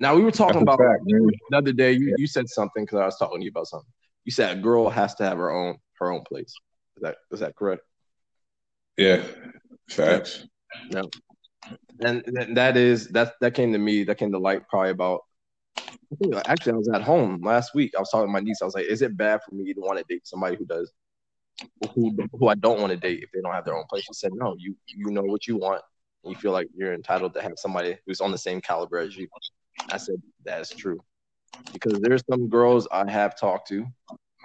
Now 0.00 0.14
we 0.14 0.22
were 0.22 0.30
talking 0.30 0.64
That's 0.64 0.74
about 0.74 0.78
fact, 0.78 1.02
the 1.06 1.56
other 1.56 1.72
day 1.72 1.92
you, 1.92 2.14
you 2.18 2.26
said 2.26 2.48
something 2.48 2.84
because 2.84 2.98
I 2.98 3.04
was 3.04 3.16
talking 3.18 3.40
to 3.40 3.44
you 3.44 3.50
about 3.50 3.66
something. 3.66 3.90
You 4.24 4.32
said 4.32 4.56
a 4.56 4.60
girl 4.60 4.88
has 4.88 5.14
to 5.16 5.24
have 5.24 5.38
her 5.38 5.50
own 5.50 5.76
her 5.98 6.10
own 6.10 6.22
place. 6.22 6.54
Is 6.96 7.02
that 7.02 7.16
is 7.30 7.40
that 7.40 7.56
correct? 7.56 7.82
Yeah, 8.96 9.22
facts. 9.88 10.46
And 12.00 12.22
that 12.56 12.76
is 12.76 13.08
that 13.08 13.34
that 13.40 13.54
came 13.54 13.72
to 13.72 13.78
me. 13.78 14.04
That 14.04 14.18
came 14.18 14.32
to 14.32 14.38
light 14.38 14.68
probably 14.68 14.90
about. 14.90 15.22
Actually 16.46 16.72
I 16.72 16.76
was 16.76 16.88
at 16.88 17.02
home 17.02 17.40
last 17.42 17.74
week. 17.74 17.92
I 17.96 18.00
was 18.00 18.10
talking 18.10 18.28
to 18.28 18.32
my 18.32 18.40
niece. 18.40 18.60
I 18.62 18.64
was 18.64 18.74
like, 18.74 18.86
"Is 18.86 19.02
it 19.02 19.16
bad 19.16 19.40
for 19.42 19.54
me 19.54 19.72
to 19.72 19.80
want 19.80 19.98
to 19.98 20.04
date 20.08 20.26
somebody 20.26 20.56
who 20.56 20.64
does 20.64 20.92
who 21.94 22.16
who 22.32 22.48
I 22.48 22.54
don't 22.54 22.80
want 22.80 22.92
to 22.92 22.96
date 22.96 23.22
if 23.22 23.30
they 23.32 23.40
don't 23.40 23.52
have 23.52 23.64
their 23.64 23.76
own 23.76 23.84
place?" 23.88 24.04
She 24.04 24.14
said, 24.14 24.32
"No, 24.34 24.54
you 24.58 24.76
you 24.86 25.10
know 25.10 25.22
what 25.22 25.46
you 25.46 25.56
want, 25.56 25.82
you 26.24 26.34
feel 26.34 26.52
like 26.52 26.68
you're 26.74 26.94
entitled 26.94 27.34
to 27.34 27.42
have 27.42 27.52
somebody 27.56 27.98
who's 28.06 28.20
on 28.20 28.30
the 28.30 28.38
same 28.38 28.60
caliber 28.60 28.98
as 28.98 29.16
you." 29.16 29.28
I 29.90 29.96
said, 29.96 30.16
"That's 30.44 30.74
true," 30.74 31.00
because 31.72 32.00
there's 32.00 32.22
some 32.30 32.48
girls 32.48 32.88
I 32.90 33.10
have 33.10 33.38
talked 33.38 33.68
to, 33.68 33.86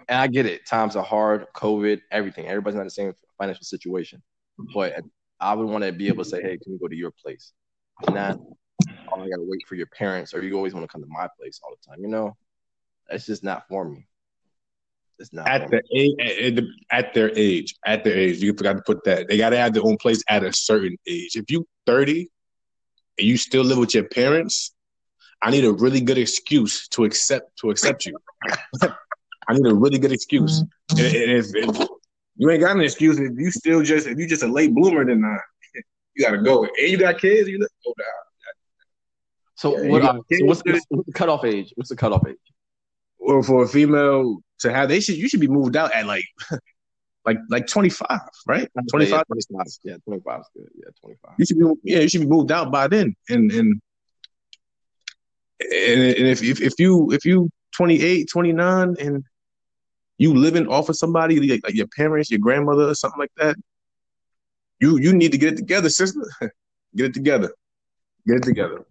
and 0.07 0.19
I 0.19 0.27
get 0.27 0.45
it. 0.45 0.65
Times 0.65 0.95
are 0.95 1.03
hard, 1.03 1.47
COVID, 1.55 2.01
everything. 2.11 2.47
Everybody's 2.47 2.75
not 2.77 2.83
the 2.83 2.89
same 2.91 3.13
financial 3.37 3.63
situation, 3.63 4.21
but 4.73 4.93
I 5.39 5.53
would 5.53 5.67
want 5.67 5.83
to 5.83 5.91
be 5.91 6.07
able 6.07 6.23
to 6.23 6.29
say, 6.29 6.39
mm-hmm. 6.39 6.47
"Hey, 6.47 6.57
can 6.57 6.73
we 6.73 6.79
go 6.79 6.87
to 6.87 6.95
your 6.95 7.11
place?" 7.11 7.53
Not, 8.09 8.39
oh, 8.39 9.21
I 9.21 9.29
gotta 9.29 9.43
wait 9.43 9.67
for 9.67 9.75
your 9.75 9.87
parents, 9.87 10.33
or 10.33 10.43
you 10.43 10.55
always 10.55 10.73
want 10.73 10.83
to 10.83 10.91
come 10.91 11.01
to 11.01 11.09
my 11.09 11.27
place 11.39 11.59
all 11.63 11.71
the 11.71 11.89
time. 11.89 12.01
You 12.01 12.09
know, 12.09 12.37
it's 13.09 13.25
just 13.25 13.43
not 13.43 13.67
for 13.67 13.89
me. 13.89 14.07
It's 15.19 15.33
not 15.33 15.47
At 15.49 15.69
for 15.69 15.75
me. 15.75 15.81
the 15.89 15.99
age, 15.99 16.75
at, 16.91 17.05
at 17.05 17.13
their 17.13 17.31
age, 17.35 17.75
at 17.85 18.03
their 18.03 18.15
age, 18.15 18.37
you 18.41 18.53
forgot 18.53 18.73
to 18.73 18.83
put 18.83 19.03
that. 19.05 19.27
They 19.27 19.37
got 19.37 19.49
to 19.49 19.57
have 19.57 19.73
their 19.73 19.83
own 19.83 19.97
place 19.97 20.23
at 20.29 20.43
a 20.43 20.53
certain 20.53 20.95
age. 21.07 21.35
If 21.35 21.49
you 21.49 21.67
30 21.87 22.29
and 23.17 23.27
you 23.27 23.37
still 23.37 23.63
live 23.63 23.79
with 23.79 23.95
your 23.95 24.03
parents, 24.03 24.73
I 25.41 25.51
need 25.51 25.65
a 25.65 25.71
really 25.71 26.01
good 26.01 26.17
excuse 26.17 26.87
to 26.89 27.03
accept 27.03 27.57
to 27.59 27.69
accept 27.69 28.05
you. 28.05 28.17
I 29.49 29.53
need 29.53 29.65
a 29.65 29.73
really 29.73 29.97
good 29.97 30.11
excuse. 30.11 30.63
Mm-hmm. 30.91 31.05
And, 31.05 31.15
and 31.15 31.31
if, 31.31 31.45
if 31.55 31.87
you 32.37 32.49
ain't 32.49 32.61
got 32.61 32.75
an 32.75 32.81
excuse, 32.81 33.19
if 33.19 33.37
you 33.37 33.51
still 33.51 33.81
just 33.81 34.07
if 34.07 34.17
you 34.17 34.27
just 34.27 34.43
a 34.43 34.47
late 34.47 34.73
bloomer, 34.73 35.05
then 35.05 35.23
uh, 35.23 35.37
you 36.15 36.25
gotta 36.25 36.41
go. 36.41 36.63
And 36.63 36.89
you 36.89 36.97
got 36.97 37.19
kids, 37.19 37.49
you 37.49 37.59
go 37.59 37.93
down. 37.97 38.07
So 39.55 39.81
Yeah, 39.81 39.89
what? 39.89 40.03
uh, 40.03 40.13
so 40.31 40.45
what's, 40.45 40.61
what's 40.65 41.05
the 41.07 41.13
cutoff 41.13 41.43
age? 41.43 41.73
What's 41.75 41.89
the 41.89 41.95
cutoff 41.95 42.27
age? 42.27 42.35
or 43.27 43.43
for 43.43 43.63
a 43.63 43.67
female 43.67 44.39
to 44.59 44.71
have 44.71 44.89
they 44.89 44.99
should 44.99 45.17
you 45.17 45.27
should 45.29 45.39
be 45.39 45.47
moved 45.47 45.75
out 45.75 45.93
at 45.93 46.05
like 46.05 46.25
like 47.25 47.37
like 47.49 47.67
25 47.67 48.07
right 48.47 48.69
25 48.89 49.11
Yeah, 49.19 49.23
25. 49.23 49.67
Yeah, 49.83 49.95
25 50.05 50.39
is 50.39 50.47
good. 50.55 50.69
Yeah, 50.75 50.89
25. 51.01 51.33
you 51.37 51.45
should 51.45 51.59
be 51.59 51.91
yeah 51.91 51.99
you 51.99 52.09
should 52.09 52.21
be 52.21 52.27
moved 52.27 52.51
out 52.51 52.71
by 52.71 52.87
then 52.87 53.15
and 53.29 53.51
and 53.51 53.81
and, 55.59 56.27
if, 56.27 56.43
if 56.43 56.61
if 56.61 56.73
you 56.79 57.11
if 57.11 57.25
you 57.25 57.49
28 57.75 58.29
29 58.31 58.95
and 58.99 59.23
you 60.17 60.33
living 60.33 60.67
off 60.67 60.89
of 60.89 60.95
somebody 60.95 61.39
like, 61.39 61.61
like 61.63 61.75
your 61.75 61.87
parents 61.87 62.29
your 62.29 62.39
grandmother 62.39 62.89
or 62.89 62.95
something 62.95 63.19
like 63.19 63.31
that 63.37 63.55
you 64.79 64.97
you 64.99 65.13
need 65.13 65.31
to 65.31 65.37
get 65.37 65.53
it 65.53 65.57
together 65.57 65.89
sister 65.89 66.21
get 66.95 67.07
it 67.07 67.13
together 67.13 67.51
get 68.27 68.37
it 68.37 68.43
together. 68.43 68.85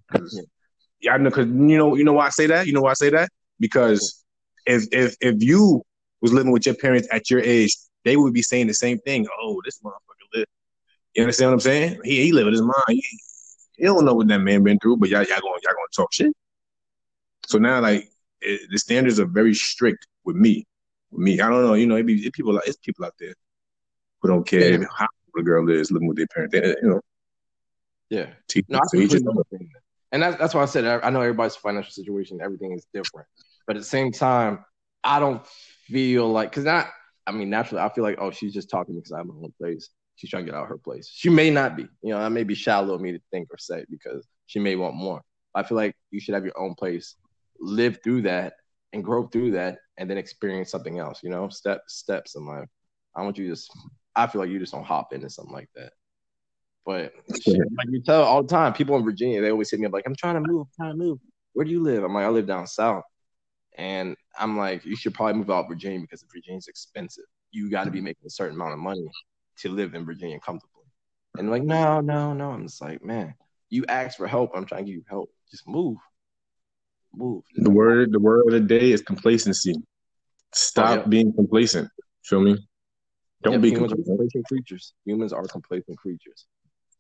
yeah 1.00 1.14
I 1.14 1.18
know 1.18 1.30
because 1.30 1.47
you 1.47 1.78
know 1.78 1.95
you 1.95 2.04
know 2.04 2.12
why 2.12 2.26
I 2.26 2.30
say 2.30 2.47
that 2.47 2.66
you 2.66 2.73
know 2.73 2.83
why 2.83 2.90
I 2.90 2.95
say 2.95 3.11
that 3.11 3.28
because 3.61 4.25
if 4.66 4.85
if 4.92 5.16
if 5.21 5.42
you 5.42 5.83
was 6.21 6.33
living 6.33 6.52
with 6.52 6.66
your 6.66 6.75
parents 6.75 7.09
at 7.12 7.30
your 7.30 7.40
age, 7.40 7.76
they 8.04 8.16
would 8.16 8.33
be 8.33 8.42
saying 8.42 8.66
the 8.66 8.75
same 8.75 8.99
thing. 8.99 9.26
Oh, 9.40 9.61
this 9.64 9.78
motherfucker 9.80 10.35
live. 10.35 10.47
You 11.14 11.23
understand 11.23 11.50
what 11.50 11.54
I'm 11.54 11.61
saying? 11.61 12.00
He 12.04 12.23
he 12.25 12.33
living 12.33 12.52
his 12.52 12.62
mind. 12.62 12.75
He, 12.88 13.04
he 13.76 13.85
don't 13.85 14.04
know 14.04 14.14
what 14.14 14.28
that 14.28 14.38
man 14.38 14.62
been 14.62 14.78
through, 14.78 14.97
but 14.99 15.09
y'all 15.09 15.23
y'all 15.23 15.40
going 15.40 15.61
y'all 15.62 15.73
gonna 15.73 15.87
talk 15.95 16.12
shit. 16.12 16.35
So 17.47 17.59
now 17.59 17.80
like 17.80 18.11
it, 18.40 18.68
the 18.71 18.78
standards 18.78 19.21
are 19.21 19.26
very 19.26 19.54
strict 19.54 20.06
with 20.25 20.37
me. 20.37 20.66
Me, 21.16 21.40
I 21.40 21.49
don't 21.49 21.62
know. 21.62 21.75
You 21.75 21.87
know, 21.87 21.96
it 21.96 22.04
be 22.06 22.26
it 22.26 22.32
people 22.32 22.54
like 22.54 22.66
it's 22.68 22.76
people 22.78 23.04
out 23.04 23.14
there 23.18 23.35
who 24.20 24.28
don't 24.28 24.46
care 24.46 24.80
Yeah. 24.80 24.87
how 24.96 25.06
the 25.35 25.42
girl 25.42 25.68
is 25.70 25.90
living 25.90 26.08
with 26.08 26.16
their 26.16 26.26
parents. 26.28 26.52
They, 26.52 26.68
you 26.82 26.88
know, 26.88 27.00
Yeah. 28.11 28.30
No, 28.68 28.78
I 28.78 28.80
to 28.90 28.99
each 28.99 29.12
his 29.12 29.23
completely 29.23 29.26
own. 29.28 29.28
understand 29.38 29.68
that. 29.75 29.80
And 30.12 30.23
that's 30.23 30.37
that's 30.37 30.54
why 30.54 30.62
I 30.62 30.66
said 30.66 30.85
I 30.85 31.06
I 31.06 31.11
know 31.11 31.20
everybody's 31.20 31.56
financial 31.56 31.90
situation, 31.92 32.40
everything 32.40 32.73
is 32.73 32.87
different. 32.94 33.26
But 33.66 33.76
at 33.76 33.80
the 33.80 33.87
same 33.88 34.12
time, 34.12 34.64
I 35.02 35.18
don't 35.18 35.44
feel 35.87 36.28
like 36.30 36.50
because 36.50 36.64
not 36.64 36.88
I 37.26 37.32
mean, 37.32 37.50
naturally 37.50 37.82
I 37.82 37.88
feel 37.92 38.04
like, 38.04 38.18
oh, 38.20 38.30
she's 38.30 38.54
just 38.54 38.70
talking 38.70 38.94
because 38.94 39.12
I 39.12 39.18
have 39.18 39.26
my 39.26 39.35
own 39.35 39.52
place. 39.58 39.90
She's 40.14 40.30
trying 40.30 40.46
to 40.46 40.50
get 40.52 40.56
out 40.58 40.68
her 40.68 40.78
place. 40.78 41.11
She 41.12 41.28
may 41.28 41.50
not 41.50 41.76
be. 41.76 41.87
You 42.02 42.12
know, 42.14 42.20
that 42.20 42.30
may 42.30 42.44
be 42.44 42.54
shallow 42.54 42.94
of 42.94 43.00
me 43.00 43.12
to 43.12 43.20
think 43.30 43.49
or 43.52 43.58
say 43.58 43.85
because 43.90 44.26
she 44.46 44.61
may 44.61 44.76
want 44.76 44.94
more. 44.94 45.23
I 45.54 45.62
feel 45.62 45.76
like 45.76 45.94
you 46.11 46.20
should 46.20 46.35
have 46.35 46.44
your 46.44 46.58
own 46.58 46.75
place, 46.75 47.16
live 47.58 47.99
through 48.02 48.23
that 48.23 48.54
and 48.92 49.04
grow 49.04 49.26
through 49.28 49.52
that 49.52 49.78
and 49.98 50.08
then 50.08 50.18
experience 50.18 50.70
something 50.70 50.98
else, 50.98 51.20
you 51.22 51.30
know, 51.30 51.48
step 51.48 51.82
steps 51.88 52.36
in 52.36 52.46
life. 52.46 52.68
I 53.14 53.22
want 53.22 53.38
you 53.38 53.44
to 53.44 53.52
just 53.52 53.70
I 54.14 54.26
feel 54.26 54.40
like 54.40 54.50
you 54.50 54.58
just 54.58 54.72
don't 54.72 54.84
hop 54.84 55.12
into 55.12 55.28
something 55.28 55.54
like 55.54 55.68
that. 55.74 55.92
But 56.86 57.12
shit, 57.42 57.58
like 57.58 57.88
you 57.90 58.00
tell 58.00 58.22
all 58.22 58.42
the 58.42 58.48
time, 58.48 58.72
people 58.72 58.96
in 58.96 59.04
Virginia, 59.04 59.40
they 59.40 59.50
always 59.50 59.70
hit 59.70 59.80
me 59.80 59.86
up 59.86 59.92
like, 59.92 60.06
I'm 60.06 60.14
trying 60.14 60.42
to 60.42 60.48
move, 60.48 60.66
I'm 60.68 60.84
trying 60.84 60.92
to 60.92 61.04
move. 61.04 61.18
Where 61.52 61.64
do 61.64 61.70
you 61.70 61.82
live? 61.82 62.04
I'm 62.04 62.14
like, 62.14 62.24
I 62.24 62.28
live 62.28 62.46
down 62.46 62.66
south. 62.66 63.02
And 63.76 64.16
I'm 64.38 64.56
like, 64.56 64.84
you 64.84 64.96
should 64.96 65.12
probably 65.12 65.34
move 65.34 65.50
out 65.50 65.64
of 65.64 65.68
Virginia 65.68 66.00
because 66.00 66.24
Virginia's 66.32 66.68
expensive. 66.68 67.24
You 67.50 67.70
got 67.70 67.84
to 67.84 67.90
be 67.90 68.00
making 68.00 68.26
a 68.26 68.30
certain 68.30 68.54
amount 68.54 68.72
of 68.72 68.78
money 68.78 69.06
to 69.58 69.68
live 69.68 69.94
in 69.94 70.06
Virginia 70.06 70.38
comfortably. 70.38 70.84
And 71.36 71.50
like, 71.50 71.62
no, 71.62 72.00
no, 72.00 72.32
no. 72.32 72.52
I'm 72.52 72.66
just 72.66 72.80
like, 72.80 73.04
man, 73.04 73.34
you 73.68 73.84
ask 73.88 74.16
for 74.16 74.26
help. 74.26 74.52
I'm 74.54 74.64
trying 74.64 74.84
to 74.84 74.90
give 74.90 74.96
you 74.96 75.04
help. 75.08 75.30
Just 75.50 75.68
move. 75.68 75.98
Move. 77.16 77.44
The 77.54 77.70
word 77.70 78.12
the 78.12 78.20
word 78.20 78.44
of 78.46 78.52
the 78.52 78.61
day 78.61 78.92
is 78.92 79.00
complacency. 79.00 79.75
Stop 80.52 80.99
Oh, 80.99 81.00
yeah. 81.02 81.06
being 81.08 81.32
complacent. 81.32 81.88
Feel 82.25 82.40
me? 82.40 82.58
Don't 83.42 83.54
Yeah, 83.54 83.58
be 83.61 83.70
humans 83.70 83.92
are 83.92 83.96
complacent. 83.96 84.18
complacent 84.18 84.46
creatures. 84.46 84.92
Humans 85.04 85.32
are 85.32 85.44
complacent 85.46 85.99
creatures. 85.99 86.46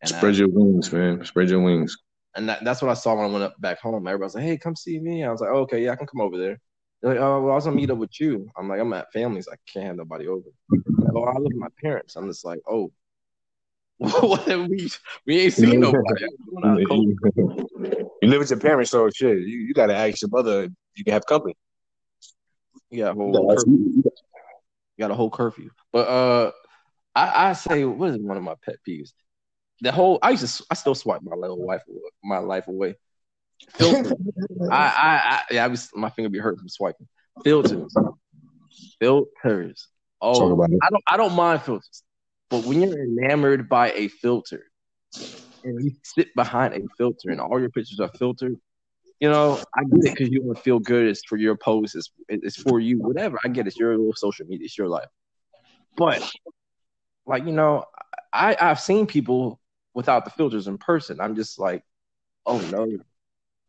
And 0.02 0.12
I- 0.12 0.16
Spread 0.16 0.36
your 0.36 0.48
wings, 0.48 0.92
man. 0.92 1.24
Spread 1.24 1.50
your 1.50 1.60
wings. 1.60 1.96
And 2.34 2.48
that, 2.48 2.64
that's 2.64 2.82
what 2.82 2.90
I 2.90 2.94
saw 2.94 3.14
when 3.14 3.24
I 3.24 3.32
went 3.32 3.44
up 3.44 3.60
back 3.60 3.78
home. 3.80 4.06
Everybody 4.06 4.24
was 4.26 4.34
like, 4.34 4.44
"Hey, 4.44 4.58
come 4.58 4.76
see 4.76 4.98
me." 5.00 5.24
I 5.24 5.30
was 5.30 5.40
like, 5.40 5.50
oh, 5.50 5.60
"Okay, 5.60 5.82
yeah, 5.84 5.92
I 5.92 5.96
can 5.96 6.06
come 6.06 6.20
over 6.20 6.36
there." 6.36 6.58
They're 7.00 7.12
like, 7.14 7.20
"Oh, 7.20 7.40
well, 7.42 7.52
I 7.52 7.54
was 7.56 7.64
gonna 7.64 7.76
meet 7.76 7.90
up 7.90 7.96
with 7.98 8.18
you." 8.20 8.46
I'm 8.56 8.68
like, 8.68 8.78
"I'm 8.80 8.92
at 8.92 9.10
families. 9.12 9.48
I 9.48 9.56
can't 9.70 9.86
have 9.86 9.96
nobody 9.96 10.28
over." 10.28 10.48
Like, 10.70 11.12
oh, 11.14 11.24
I 11.24 11.32
live 11.32 11.44
with 11.44 11.56
my 11.56 11.68
parents. 11.82 12.14
I'm 12.16 12.28
just 12.28 12.44
like, 12.44 12.60
"Oh, 12.68 12.92
we 14.68 14.90
we 15.26 15.38
ain't 15.40 15.52
seen 15.54 15.80
nobody." 15.80 16.26
We're 16.50 16.60
not 16.68 16.88
cool. 16.88 17.14
You 18.22 18.28
live 18.28 18.40
with 18.40 18.50
your 18.50 18.60
parents, 18.60 18.90
so 18.90 19.08
shit. 19.10 19.38
You, 19.38 19.58
you 19.58 19.74
gotta 19.74 19.94
ask 19.94 20.20
your 20.22 20.30
mother 20.30 20.64
if 20.64 20.70
you 20.96 21.04
can 21.04 21.12
have 21.12 21.26
company. 21.26 21.54
You 22.90 23.04
got 23.04 23.12
a 23.12 23.14
whole 23.14 23.54
curfew. 23.54 23.72
you- 23.72 24.12
got 24.98 25.10
a 25.10 25.14
whole 25.14 25.30
curfew. 25.30 25.70
But 25.92 26.08
uh, 26.08 26.52
I, 27.14 27.50
I 27.50 27.52
say, 27.52 27.84
what 27.84 28.10
is 28.10 28.18
one 28.18 28.36
of 28.36 28.42
my 28.42 28.54
pet 28.64 28.76
peeves? 28.86 29.12
The 29.80 29.92
whole 29.92 30.18
I 30.22 30.30
used 30.30 30.58
to 30.58 30.64
I 30.70 30.74
still 30.74 30.94
swipe 30.94 31.20
my 31.22 31.36
little 31.36 31.58
wife 31.58 31.82
my 32.24 32.38
life 32.38 32.66
away. 32.68 32.96
I, 33.80 33.94
I, 34.70 34.70
I, 34.70 35.42
yeah, 35.50 35.64
I 35.64 35.68
was, 35.68 35.90
my 35.94 36.10
finger 36.10 36.28
be 36.28 36.38
hurt 36.38 36.58
from 36.58 36.68
swiping. 36.68 37.08
Filters, 37.44 37.94
filters. 39.00 39.88
Oh. 40.20 40.62
I 40.82 40.90
don't, 40.90 41.04
I 41.06 41.16
don't 41.16 41.34
mind 41.34 41.62
filters, 41.62 42.02
but 42.50 42.64
when 42.64 42.82
you're 42.82 43.02
enamored 43.02 43.68
by 43.68 43.92
a 43.92 44.08
filter 44.08 44.64
and 45.64 45.84
you 45.84 45.92
sit 46.02 46.34
behind 46.34 46.74
a 46.74 46.80
filter 46.96 47.30
and 47.30 47.40
all 47.40 47.58
your 47.58 47.70
pictures 47.70 48.00
are 48.00 48.10
filtered, 48.18 48.56
you 49.20 49.30
know, 49.30 49.58
I 49.74 49.84
get 49.84 50.04
it 50.04 50.10
because 50.10 50.28
you 50.28 50.42
want 50.42 50.58
to 50.58 50.62
feel 50.62 50.78
good. 50.78 51.06
It's 51.06 51.24
for 51.24 51.36
your 51.36 51.56
post. 51.56 51.96
It's, 51.96 52.10
it's 52.28 52.56
for 52.56 52.80
you. 52.80 52.98
Whatever. 52.98 53.38
I 53.44 53.48
get 53.48 53.66
it. 53.66 53.68
It's 53.68 53.78
your 53.78 53.96
little 53.96 54.14
social 54.14 54.46
media. 54.46 54.66
It's 54.66 54.76
your 54.76 54.88
life. 54.88 55.08
But 55.96 56.30
like 57.26 57.44
you 57.46 57.52
know, 57.52 57.84
I 58.32 58.56
I've 58.60 58.80
seen 58.80 59.06
people 59.06 59.58
without 59.94 60.24
the 60.24 60.30
filters 60.30 60.68
in 60.68 60.76
person. 60.78 61.20
I'm 61.20 61.34
just 61.34 61.58
like, 61.58 61.82
oh 62.44 62.60
no, 62.60 62.86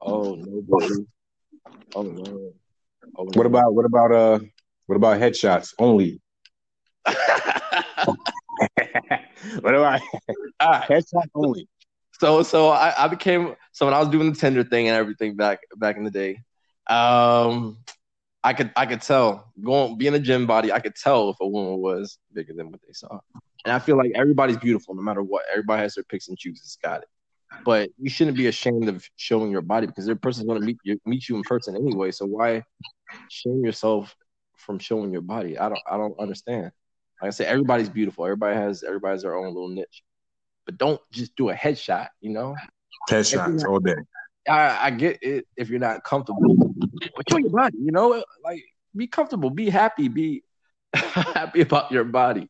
oh 0.01 0.35
no, 0.35 0.63
oh 1.95 2.01
no. 2.03 2.51
Oh, 3.15 3.23
no. 3.23 3.33
What 3.33 3.45
about 3.45 3.73
what 3.73 3.85
about 3.85 4.11
uh 4.11 4.39
what 4.85 4.95
about 4.95 5.19
headshots 5.19 5.73
only? 5.79 6.21
what 9.61 9.75
about 9.75 10.01
headshots 10.61 11.29
only? 11.35 11.67
so 12.19 12.43
so 12.43 12.69
I, 12.69 13.05
I 13.05 13.07
became 13.07 13.55
so 13.71 13.85
when 13.85 13.93
I 13.93 13.99
was 13.99 14.09
doing 14.09 14.31
the 14.31 14.37
Tinder 14.37 14.63
thing 14.63 14.87
and 14.87 14.97
everything 14.97 15.35
back 15.35 15.59
back 15.75 15.97
in 15.97 16.03
the 16.03 16.11
day, 16.11 16.41
um, 16.87 17.77
I 18.43 18.53
could 18.53 18.71
I 18.75 18.85
could 18.85 19.01
tell 19.01 19.51
going 19.61 19.97
being 19.97 20.13
a 20.13 20.19
gym 20.19 20.47
body, 20.47 20.71
I 20.71 20.79
could 20.79 20.95
tell 20.95 21.29
if 21.29 21.37
a 21.39 21.47
woman 21.47 21.77
was 21.79 22.17
bigger 22.33 22.53
than 22.53 22.71
what 22.71 22.81
they 22.85 22.93
saw. 22.93 23.19
And 23.65 23.73
I 23.73 23.79
feel 23.79 23.97
like 23.97 24.11
everybody's 24.15 24.57
beautiful 24.57 24.95
no 24.95 25.01
matter 25.01 25.21
what. 25.21 25.43
Everybody 25.51 25.81
has 25.81 25.95
their 25.95 26.05
picks 26.05 26.29
and 26.29 26.37
chooses. 26.37 26.77
Got 26.81 27.01
it. 27.01 27.07
But 27.65 27.89
you 27.97 28.09
shouldn't 28.09 28.37
be 28.37 28.47
ashamed 28.47 28.87
of 28.87 29.05
showing 29.17 29.51
your 29.51 29.61
body 29.61 29.87
because 29.87 30.05
their 30.05 30.15
person's 30.15 30.47
going 30.47 30.59
to 30.59 30.65
meet 30.65 30.77
you 30.83 30.99
meet 31.05 31.27
you 31.27 31.35
in 31.35 31.43
person 31.43 31.75
anyway. 31.75 32.11
So 32.11 32.25
why 32.25 32.63
shame 33.27 33.63
yourself 33.65 34.15
from 34.55 34.79
showing 34.79 35.11
your 35.11 35.21
body? 35.21 35.57
I 35.57 35.69
don't 35.69 35.81
I 35.89 35.97
don't 35.97 36.17
understand. 36.19 36.71
Like 37.21 37.27
I 37.27 37.31
said, 37.31 37.47
everybody's 37.47 37.89
beautiful. 37.89 38.25
Everybody 38.25 38.55
has 38.55 38.83
everybody 38.83 39.13
has 39.13 39.23
their 39.23 39.35
own 39.35 39.47
little 39.47 39.69
niche. 39.69 40.03
But 40.65 40.77
don't 40.77 41.01
just 41.11 41.35
do 41.35 41.49
a 41.49 41.53
headshot, 41.53 42.09
you 42.21 42.31
know? 42.31 42.55
Headshots 43.09 43.65
all 43.65 43.79
day. 43.79 43.95
I, 44.47 44.87
I 44.87 44.91
get 44.91 45.19
it 45.21 45.45
if 45.55 45.69
you're 45.69 45.79
not 45.79 46.03
comfortable, 46.03 46.55
but 47.15 47.29
show 47.29 47.37
your 47.37 47.49
body. 47.49 47.77
You 47.79 47.91
know, 47.91 48.23
like 48.43 48.63
be 48.95 49.07
comfortable, 49.07 49.49
be 49.49 49.69
happy, 49.69 50.07
be 50.07 50.43
happy 50.93 51.61
about 51.61 51.91
your 51.91 52.03
body. 52.03 52.49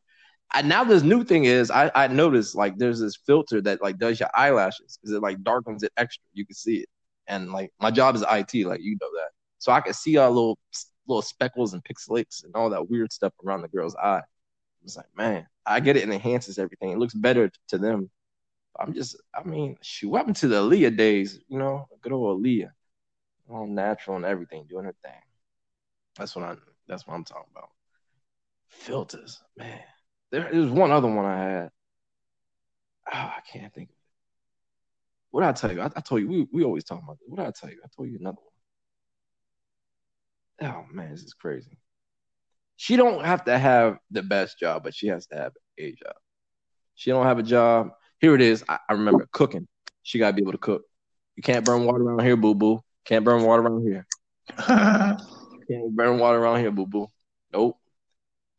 And 0.54 0.68
now 0.68 0.84
this 0.84 1.02
new 1.02 1.24
thing 1.24 1.44
is, 1.44 1.70
I 1.70 1.90
I 1.94 2.06
noticed 2.08 2.54
like 2.54 2.78
there's 2.78 3.00
this 3.00 3.16
filter 3.16 3.60
that 3.62 3.82
like 3.82 3.98
does 3.98 4.18
your 4.18 4.30
eyelashes 4.34 4.98
because 5.00 5.14
it 5.14 5.22
like 5.22 5.42
darkens 5.42 5.82
it 5.82 5.92
extra. 5.96 6.22
You 6.32 6.46
can 6.46 6.54
see 6.54 6.78
it, 6.78 6.88
and 7.26 7.52
like 7.52 7.70
my 7.80 7.90
job 7.90 8.16
is 8.16 8.22
IT, 8.22 8.66
like 8.66 8.80
you 8.80 8.96
know 9.00 9.10
that, 9.14 9.30
so 9.58 9.72
I 9.72 9.80
can 9.80 9.92
see 9.92 10.16
all 10.16 10.30
little 10.30 10.58
little 11.06 11.22
speckles 11.22 11.74
and 11.74 11.82
pixelates 11.84 12.44
and 12.44 12.54
all 12.54 12.70
that 12.70 12.88
weird 12.88 13.12
stuff 13.12 13.32
around 13.44 13.62
the 13.62 13.68
girl's 13.68 13.96
eye. 13.96 14.22
Like, 14.96 15.14
man, 15.16 15.46
I 15.66 15.80
get 15.80 15.96
it. 15.96 16.04
It 16.04 16.10
enhances 16.10 16.58
everything. 16.58 16.90
It 16.90 16.98
looks 16.98 17.14
better 17.14 17.50
to 17.68 17.78
them. 17.78 18.10
I'm 18.78 18.94
just, 18.94 19.16
I 19.34 19.42
mean, 19.42 19.76
shoot, 19.82 20.08
what 20.08 20.18
happened 20.18 20.36
to 20.36 20.48
the 20.48 20.62
Aaliyah 20.62 20.96
days? 20.96 21.40
You 21.48 21.58
know, 21.58 21.88
good 22.00 22.12
old 22.12 22.42
Aaliyah, 22.42 22.70
all 23.50 23.66
natural 23.66 24.16
and 24.16 24.24
everything, 24.24 24.66
doing 24.68 24.84
her 24.84 24.94
thing. 25.02 25.12
That's 26.16 26.36
what 26.36 26.44
I, 26.44 26.54
that's 26.86 27.06
what 27.06 27.14
I'm 27.14 27.24
talking 27.24 27.50
about. 27.50 27.70
Filters, 28.68 29.42
man. 29.56 29.80
There, 30.30 30.48
there 30.50 30.60
was 30.60 30.70
one 30.70 30.90
other 30.90 31.08
one 31.08 31.24
I 31.24 31.38
had. 31.38 31.70
Oh, 33.12 33.32
I 33.36 33.40
can't 33.50 33.72
think 33.74 33.88
of 33.88 33.94
it. 33.94 33.98
What 35.30 35.40
did 35.40 35.48
I 35.48 35.52
tell 35.52 35.72
you? 35.72 35.80
I, 35.80 35.86
I 35.96 36.00
told 36.00 36.20
you 36.20 36.28
we, 36.28 36.46
we 36.52 36.64
always 36.64 36.84
talk 36.84 37.02
about 37.02 37.18
this. 37.18 37.28
What 37.28 37.38
did 37.38 37.46
I 37.46 37.52
tell 37.52 37.70
you? 37.70 37.80
I 37.84 37.88
told 37.94 38.08
you 38.08 38.18
another 38.20 38.38
one. 40.60 40.70
Oh 40.70 40.84
man, 40.92 41.10
this 41.10 41.22
is 41.22 41.34
crazy. 41.34 41.78
She 42.80 42.94
don't 42.94 43.24
have 43.24 43.44
to 43.46 43.58
have 43.58 43.98
the 44.12 44.22
best 44.22 44.60
job, 44.60 44.84
but 44.84 44.94
she 44.94 45.08
has 45.08 45.26
to 45.26 45.36
have 45.36 45.52
a 45.78 45.90
job. 45.90 46.14
She 46.94 47.10
don't 47.10 47.26
have 47.26 47.40
a 47.40 47.42
job. 47.42 47.90
Here 48.20 48.36
it 48.36 48.40
is. 48.40 48.64
I, 48.68 48.78
I 48.88 48.92
remember 48.92 49.28
cooking. 49.32 49.66
She 50.04 50.20
gotta 50.20 50.32
be 50.32 50.42
able 50.42 50.52
to 50.52 50.58
cook. 50.58 50.84
You 51.34 51.42
can't 51.42 51.64
burn 51.64 51.86
water 51.86 52.04
around 52.04 52.24
here, 52.24 52.36
boo 52.36 52.54
boo. 52.54 52.80
Can't 53.04 53.24
burn 53.24 53.42
water 53.42 53.62
around 53.62 53.82
here. 53.82 54.06
Can't 54.58 55.90
burn 55.90 56.18
water 56.20 56.38
around 56.38 56.60
here, 56.60 56.70
boo 56.70 56.86
boo. 56.86 57.08
Nope. 57.52 57.78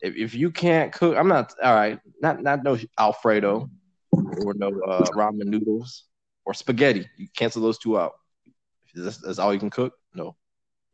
If 0.01 0.17
if 0.17 0.35
you 0.35 0.51
can't 0.51 0.91
cook, 0.91 1.15
I'm 1.17 1.29
not 1.29 1.53
all 1.63 1.73
right. 1.73 1.97
Not 2.21 2.43
not 2.43 2.61
no 2.63 2.77
Alfredo 2.99 3.69
or 4.11 4.53
no 4.53 4.67
uh, 4.81 5.11
ramen 5.11 5.45
noodles 5.45 6.03
or 6.43 6.53
spaghetti. 6.53 7.07
You 7.17 7.27
cancel 7.37 7.61
those 7.61 7.77
two 7.77 7.97
out. 7.97 8.13
That's, 8.93 9.17
that's 9.17 9.39
all 9.39 9.53
you 9.53 9.59
can 9.59 9.69
cook, 9.69 9.93
no. 10.13 10.35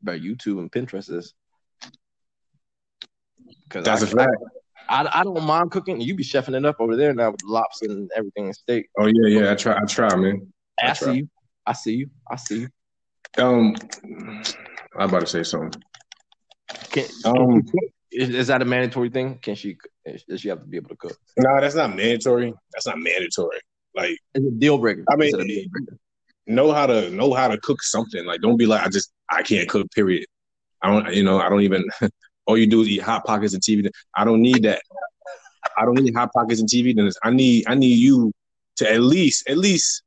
Better 0.04 0.20
YouTube 0.20 0.60
and 0.60 0.72
Pinterest 0.72 1.12
is. 1.12 1.34
Because 3.64 3.86
That's 3.86 4.04
I, 4.04 4.06
a 4.06 4.10
fact. 4.10 4.32
I, 4.88 5.10
I 5.22 5.24
don't 5.24 5.44
mind 5.44 5.72
cooking. 5.72 6.00
You 6.00 6.16
be 6.16 6.24
chefing 6.24 6.56
it 6.56 6.66
up 6.66 6.78
over 6.80 6.96
there 6.96 7.14
now 7.14 7.32
with 7.32 7.42
lobster 7.44 7.90
and 7.90 8.10
everything 8.16 8.46
and 8.46 8.56
steak. 8.56 8.88
Oh 9.00 9.08
yeah, 9.08 9.28
yeah. 9.42 9.52
I 9.52 9.56
try. 9.56 9.76
I 9.78 9.86
try, 9.86 10.16
man. 10.16 10.52
I 10.82 10.88
That's 10.88 11.00
see 11.00 11.14
you. 11.14 11.30
I 11.66 11.74
see 11.74 11.94
you. 11.96 12.10
I 12.30 12.36
see 12.36 12.60
you. 12.60 13.44
Um, 13.44 13.76
I'm 14.98 15.10
about 15.10 15.22
to 15.22 15.28
say 15.28 15.44
something. 15.44 15.82
Can, 16.92 17.06
Um, 17.26 17.64
is, 18.12 18.30
is 18.30 18.48
that 18.48 18.62
a 18.62 18.66
mandatory 18.66 19.10
thing? 19.10 19.40
Can 19.42 19.56
she? 19.56 19.78
Does 20.30 20.42
she 20.42 20.50
have 20.50 20.62
to 20.62 20.68
be 20.68 20.78
able 20.78 20.90
to 20.90 20.96
cook? 20.98 21.18
no, 21.38 21.60
that's 21.60 21.76
not 21.76 21.96
mandatory. 21.96 22.54
That's 22.74 22.86
not 22.88 23.00
mandatory. 23.00 23.58
Like 23.96 24.12
Is 24.36 24.44
it 24.44 24.48
a 24.48 24.52
deal 24.52 24.78
breaker? 24.78 25.04
I 25.10 25.16
mean- 25.16 25.30
Is 25.30 25.34
it 25.34 25.40
a 25.42 25.44
deal 25.46 25.66
breaker? 25.70 25.98
know 26.48 26.72
how 26.72 26.86
to 26.86 27.10
know 27.10 27.34
how 27.34 27.48
to 27.48 27.58
cook 27.60 27.82
something. 27.82 28.24
Like 28.26 28.40
don't 28.42 28.58
be 28.58 28.68
like 28.68 28.86
I 28.86 28.90
just 28.90 29.12
I 29.32 29.42
can't 29.42 29.68
cook. 29.68 29.88
Period. 29.96 30.26
I 30.84 30.90
don't, 30.92 31.12
you 31.14 31.24
know, 31.24 31.40
I 31.40 31.50
don't 31.50 31.62
even. 31.62 31.84
all 32.46 32.58
you 32.58 32.68
do 32.68 32.82
is 32.82 32.88
eat 32.88 33.02
hot 33.02 33.26
pockets 33.26 33.54
and 33.54 33.64
TV. 33.64 33.90
I 34.16 34.24
don't 34.24 34.42
need 34.42 34.64
that. 34.64 34.82
I 35.78 35.86
don't 35.86 35.96
need 35.96 36.16
hot 36.16 36.32
pockets 36.34 36.60
and 36.60 36.70
TV 36.70 36.96
dinners. 36.96 37.18
I 37.24 37.32
need, 37.32 37.66
I 37.68 37.76
need 37.76 37.96
you 37.96 38.32
to 38.78 38.92
at 38.92 39.02
least, 39.02 39.50
at 39.50 39.58
least 39.58 40.04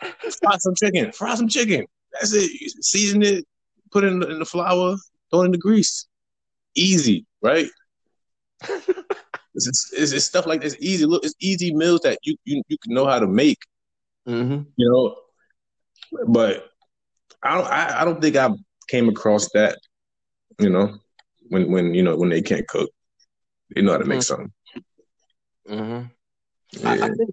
fry 0.00 0.56
some 0.58 0.74
chicken. 0.74 1.12
Fry 1.12 1.34
some 1.34 1.48
chicken. 1.48 1.84
That's 2.12 2.32
it. 2.32 2.50
You 2.60 2.68
season 2.80 3.22
it, 3.22 3.44
put 3.90 4.04
it 4.04 4.08
in 4.08 4.20
the, 4.20 4.30
in 4.30 4.38
the 4.38 4.44
flour, 4.44 4.96
throw 5.30 5.42
it 5.42 5.46
in 5.46 5.52
the 5.52 5.58
grease. 5.58 6.06
Easy, 6.74 7.26
right? 7.42 7.68
it's, 8.68 9.92
it's, 9.94 10.12
it's, 10.12 10.24
stuff 10.24 10.46
like 10.46 10.60
this. 10.60 10.76
Easy. 10.80 11.04
Look, 11.06 11.24
it's 11.24 11.34
easy 11.40 11.74
meals 11.74 12.00
that 12.00 12.18
you 12.22 12.36
you, 12.44 12.62
you 12.68 12.76
can 12.82 12.94
know 12.94 13.06
how 13.06 13.18
to 13.18 13.26
make. 13.26 13.58
Mm-hmm. 14.28 14.62
You 14.76 14.90
know, 14.90 15.16
but 16.28 16.68
I 17.42 17.54
don't. 17.54 17.66
I, 17.66 18.00
I 18.00 18.04
don't 18.04 18.20
think 18.20 18.36
I 18.36 18.50
came 18.88 19.08
across 19.08 19.48
that. 19.54 19.78
You 20.58 20.70
know, 20.70 20.98
when 21.48 21.70
when 21.70 21.94
you 21.94 22.02
know 22.02 22.16
when 22.16 22.28
they 22.28 22.42
can't 22.42 22.66
cook, 22.66 22.90
they 23.74 23.82
know 23.82 23.92
how 23.92 23.98
to 23.98 24.04
make 24.04 24.20
mm-hmm. 24.20 24.22
something. 24.22 24.52
Mm-hmm. 25.68 26.06
Yeah. 26.80 26.90
I, 26.90 26.94
I, 26.94 27.08
think 27.08 27.30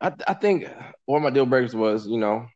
I, 0.00 0.12
I 0.28 0.34
think 0.34 0.68
one 1.06 1.18
of 1.18 1.22
my 1.22 1.30
deal 1.30 1.46
breakers 1.46 1.74
was 1.74 2.06
you 2.06 2.18
know 2.18 2.46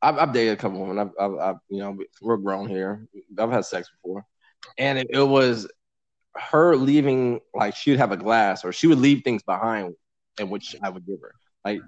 I've, 0.00 0.18
I've 0.18 0.32
dated 0.32 0.54
a 0.54 0.56
couple 0.56 0.80
women. 0.80 0.98
I've, 0.98 1.12
I've, 1.18 1.38
I've, 1.38 1.56
you 1.68 1.78
know 1.78 1.96
we're 2.20 2.36
grown 2.36 2.68
here. 2.68 3.06
I've 3.38 3.50
had 3.50 3.64
sex 3.64 3.90
before, 3.90 4.24
and 4.78 4.98
it, 4.98 5.08
it 5.10 5.22
was 5.22 5.68
her 6.34 6.76
leaving 6.76 7.40
like 7.54 7.76
she 7.76 7.90
would 7.90 8.00
have 8.00 8.12
a 8.12 8.16
glass 8.16 8.64
or 8.64 8.72
she 8.72 8.86
would 8.86 8.98
leave 8.98 9.22
things 9.22 9.42
behind 9.42 9.94
and 10.38 10.50
which 10.50 10.74
I 10.82 10.88
would 10.88 11.06
give 11.06 11.20
her. 11.20 11.34
Like 11.64 11.80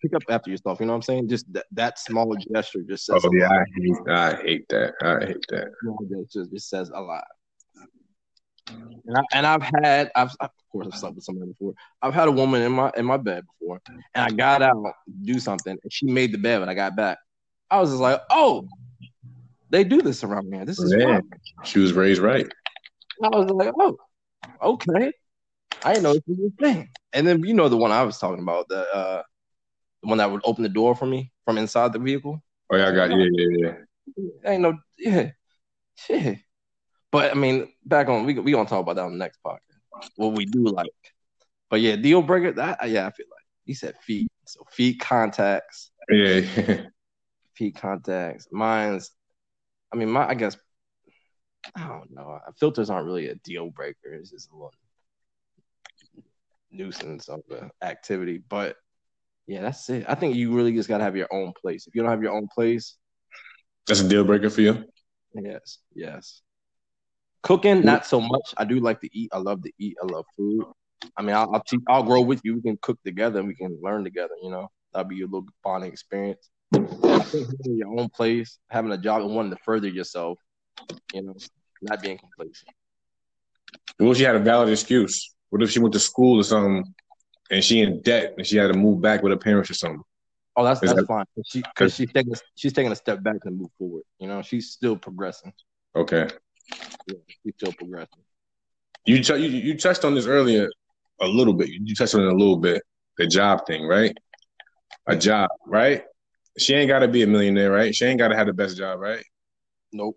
pick 0.00 0.14
up 0.14 0.22
after 0.28 0.50
yourself. 0.50 0.80
You 0.80 0.86
know 0.86 0.92
what 0.92 0.96
I'm 0.96 1.02
saying? 1.02 1.28
Just 1.28 1.52
that, 1.52 1.66
that 1.72 1.98
small 1.98 2.34
gesture 2.52 2.82
just 2.88 3.06
says. 3.06 3.22
Oh 3.24 3.30
yeah, 3.32 3.48
I 3.50 3.64
hate, 3.76 4.08
I 4.08 4.42
hate 4.42 4.68
that. 4.68 4.94
I 5.02 5.26
hate 5.26 5.44
that. 5.50 5.68
It 6.10 6.30
just, 6.30 6.70
says 6.70 6.90
a 6.94 7.00
lot. 7.00 7.24
And, 8.68 9.16
I, 9.16 9.20
and 9.32 9.46
I've 9.46 9.62
had, 9.62 10.10
I've 10.14 10.34
of 10.40 10.50
course 10.70 10.86
I've 10.92 10.98
slept 10.98 11.16
with 11.16 11.24
somebody 11.24 11.50
before. 11.50 11.74
I've 12.02 12.14
had 12.14 12.28
a 12.28 12.32
woman 12.32 12.62
in 12.62 12.72
my 12.72 12.92
in 12.96 13.04
my 13.04 13.16
bed 13.16 13.44
before, 13.58 13.80
and 13.88 14.00
I 14.14 14.30
got 14.30 14.62
out 14.62 14.76
do 15.22 15.40
something, 15.40 15.76
and 15.82 15.92
she 15.92 16.06
made 16.06 16.32
the 16.32 16.38
bed 16.38 16.60
when 16.60 16.68
I 16.68 16.74
got 16.74 16.96
back. 16.96 17.18
I 17.70 17.80
was 17.80 17.90
just 17.90 18.00
like, 18.00 18.20
oh, 18.30 18.68
they 19.70 19.82
do 19.82 20.02
this 20.02 20.22
around 20.22 20.52
here. 20.52 20.64
This 20.64 20.78
is 20.78 20.94
Man, 20.94 21.22
she 21.64 21.80
was 21.80 21.92
raised 21.92 22.20
right. 22.20 22.46
I 23.22 23.28
was 23.28 23.50
like, 23.50 23.72
oh, 23.78 23.96
okay. 24.62 25.12
I 25.84 25.94
didn't 25.94 26.04
know 26.04 26.14
this 26.14 26.22
was 26.26 26.52
a 26.52 26.62
thing. 26.62 26.88
And 27.12 27.26
then 27.26 27.42
you 27.44 27.54
know 27.54 27.68
the 27.68 27.76
one 27.76 27.90
I 27.90 28.02
was 28.02 28.18
talking 28.18 28.42
about, 28.42 28.68
the 28.68 28.86
uh, 28.94 29.22
the 30.02 30.08
one 30.08 30.18
that 30.18 30.30
would 30.30 30.42
open 30.44 30.62
the 30.62 30.68
door 30.68 30.94
for 30.94 31.06
me 31.06 31.32
from 31.44 31.58
inside 31.58 31.92
the 31.92 31.98
vehicle. 31.98 32.42
Oh 32.70 32.76
yeah, 32.76 32.88
I 32.88 32.94
got 32.94 33.10
yeah, 33.10 33.26
yeah, 33.32 33.74
yeah. 34.16 34.50
Ain't 34.50 34.62
no 34.62 34.78
yeah, 34.98 35.30
shit. 35.96 36.38
But 37.10 37.32
I 37.32 37.34
mean, 37.34 37.68
back 37.84 38.08
on 38.08 38.24
we 38.24 38.38
we 38.38 38.52
gonna 38.52 38.68
talk 38.68 38.82
about 38.82 38.96
that 38.96 39.04
on 39.04 39.12
the 39.12 39.18
next 39.18 39.40
podcast. 39.44 39.60
What 40.16 40.32
we 40.32 40.46
do 40.46 40.64
like, 40.64 40.90
but 41.68 41.80
yeah, 41.80 41.96
deal 41.96 42.22
breaker. 42.22 42.52
That 42.52 42.82
uh, 42.82 42.86
yeah, 42.86 43.06
I 43.06 43.10
feel 43.10 43.26
like 43.30 43.44
he 43.64 43.74
said 43.74 43.94
feet. 44.00 44.28
So 44.46 44.64
feet 44.70 45.00
contacts. 45.00 45.90
Yeah. 46.08 46.40
feet 47.54 47.76
contacts. 47.76 48.48
Mine's. 48.50 49.10
I 49.92 49.96
mean, 49.96 50.10
my 50.10 50.28
I 50.28 50.34
guess 50.34 50.56
I 51.74 51.88
don't 51.88 52.10
know. 52.12 52.38
Uh, 52.46 52.52
filters 52.58 52.90
aren't 52.90 53.06
really 53.06 53.28
a 53.28 53.34
deal 53.36 53.70
breaker. 53.70 54.14
It's 54.14 54.30
just 54.30 54.50
a 54.50 54.54
little 54.54 54.72
nuisance 56.70 57.28
of 57.28 57.40
the 57.48 57.70
activity. 57.82 58.38
But 58.38 58.76
yeah, 59.50 59.62
that's 59.62 59.90
it. 59.90 60.04
I 60.08 60.14
think 60.14 60.36
you 60.36 60.52
really 60.54 60.72
just 60.72 60.88
gotta 60.88 61.02
have 61.02 61.16
your 61.16 61.26
own 61.32 61.52
place. 61.60 61.88
If 61.88 61.96
you 61.96 62.02
don't 62.02 62.10
have 62.10 62.22
your 62.22 62.32
own 62.32 62.46
place, 62.54 62.96
that's 63.88 64.00
a 64.00 64.08
deal 64.08 64.22
breaker 64.22 64.48
for 64.48 64.60
you. 64.60 64.84
Yes, 65.34 65.78
yes. 65.92 66.42
Cooking, 67.42 67.84
not 67.84 68.06
so 68.06 68.20
much. 68.20 68.54
I 68.56 68.64
do 68.64 68.78
like 68.78 69.00
to 69.00 69.08
eat. 69.12 69.30
I 69.32 69.38
love 69.38 69.64
to 69.64 69.72
eat. 69.76 69.96
I 70.00 70.06
love 70.06 70.24
food. 70.36 70.64
I 71.16 71.22
mean, 71.22 71.34
I'll 71.34 71.52
I'll, 71.52 71.64
te- 71.68 71.80
I'll 71.88 72.04
grow 72.04 72.20
with 72.20 72.40
you. 72.44 72.54
We 72.54 72.62
can 72.62 72.78
cook 72.80 73.00
together. 73.04 73.40
and 73.40 73.48
We 73.48 73.56
can 73.56 73.76
learn 73.82 74.04
together. 74.04 74.34
You 74.40 74.52
know, 74.52 74.68
that'll 74.92 75.08
be 75.08 75.22
a 75.22 75.24
little 75.24 75.46
bonding 75.64 75.90
experience. 75.90 76.48
I 76.72 76.78
think 76.78 77.48
having 77.48 77.76
your 77.76 77.98
own 77.98 78.08
place, 78.08 78.60
having 78.70 78.92
a 78.92 78.98
job, 78.98 79.22
and 79.22 79.34
wanting 79.34 79.50
to 79.50 79.58
further 79.64 79.88
yourself. 79.88 80.38
You 81.12 81.22
know, 81.22 81.34
not 81.82 82.00
being 82.00 82.18
complacent. 82.18 82.70
What 83.98 84.12
if 84.12 84.18
she 84.18 84.22
had 84.22 84.36
a 84.36 84.38
valid 84.38 84.68
excuse? 84.68 85.34
What 85.48 85.60
if 85.60 85.72
she 85.72 85.80
went 85.80 85.94
to 85.94 85.98
school 85.98 86.38
or 86.38 86.44
something 86.44 86.84
and 87.50 87.64
she 87.64 87.80
in 87.80 88.00
debt 88.02 88.34
and 88.36 88.46
she 88.46 88.56
had 88.56 88.68
to 88.68 88.74
move 88.74 89.00
back 89.00 89.22
with 89.22 89.32
her 89.32 89.38
parents 89.38 89.70
or 89.70 89.74
something? 89.74 90.02
Oh, 90.56 90.64
that's 90.64 90.80
that's 90.80 90.94
that, 90.94 91.06
fine. 91.06 91.24
She 91.46 91.62
because 91.62 91.94
she's 91.94 92.12
taking 92.12 92.34
she's 92.54 92.72
taking 92.72 92.92
a 92.92 92.96
step 92.96 93.22
back 93.22 93.36
and 93.44 93.58
move 93.58 93.70
forward. 93.78 94.02
You 94.18 94.28
know, 94.28 94.42
she's 94.42 94.70
still 94.70 94.96
progressing. 94.96 95.52
Okay. 95.94 96.28
Yeah, 97.06 97.14
she's 97.26 97.54
still 97.56 97.72
progressing. 97.72 98.22
You, 99.06 99.22
t- 99.22 99.36
you 99.36 99.48
you 99.48 99.78
touched 99.78 100.04
on 100.04 100.14
this 100.14 100.26
earlier 100.26 100.68
a 101.20 101.26
little 101.26 101.54
bit. 101.54 101.68
You 101.68 101.94
touched 101.94 102.14
on 102.14 102.22
it 102.22 102.32
a 102.32 102.36
little 102.36 102.56
bit. 102.56 102.82
The 103.16 103.26
job 103.26 103.66
thing, 103.66 103.86
right? 103.86 104.16
A 105.06 105.16
job, 105.16 105.48
right? 105.66 106.04
She 106.58 106.74
ain't 106.74 106.88
got 106.88 107.00
to 107.00 107.08
be 107.08 107.22
a 107.22 107.26
millionaire, 107.26 107.70
right? 107.70 107.94
She 107.94 108.04
ain't 108.04 108.18
got 108.18 108.28
to 108.28 108.36
have 108.36 108.46
the 108.46 108.52
best 108.52 108.76
job, 108.76 109.00
right? 109.00 109.24
Nope. 109.92 110.16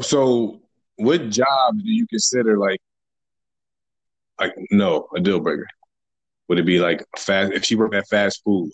So, 0.00 0.60
what 0.96 1.30
job 1.30 1.78
do 1.78 1.90
you 1.90 2.06
consider 2.06 2.58
like, 2.58 2.80
like 4.44 4.54
no, 4.70 5.08
a 5.14 5.20
deal 5.20 5.40
breaker? 5.40 5.66
Would 6.48 6.58
it 6.58 6.66
be 6.66 6.78
like 6.78 7.04
fast? 7.16 7.52
If 7.52 7.64
she 7.64 7.76
worked 7.76 7.94
at 7.94 8.08
fast 8.08 8.42
food, 8.44 8.70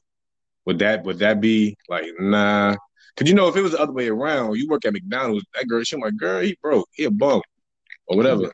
would 0.66 0.78
that 0.80 1.04
would 1.04 1.18
that 1.20 1.40
be 1.40 1.76
like 1.88 2.06
nah? 2.18 2.76
Cause 3.16 3.28
you 3.28 3.34
know 3.34 3.48
if 3.48 3.56
it 3.56 3.62
was 3.62 3.72
the 3.72 3.80
other 3.80 3.92
way 3.92 4.08
around, 4.08 4.56
you 4.56 4.68
work 4.68 4.84
at 4.84 4.92
McDonald's, 4.92 5.44
that 5.54 5.66
girl, 5.66 5.82
she 5.82 5.96
like, 5.96 6.16
girl, 6.16 6.40
he 6.40 6.56
broke, 6.62 6.88
he 6.92 7.04
a 7.04 7.10
bum, 7.10 7.42
or 8.06 8.16
whatever. 8.16 8.52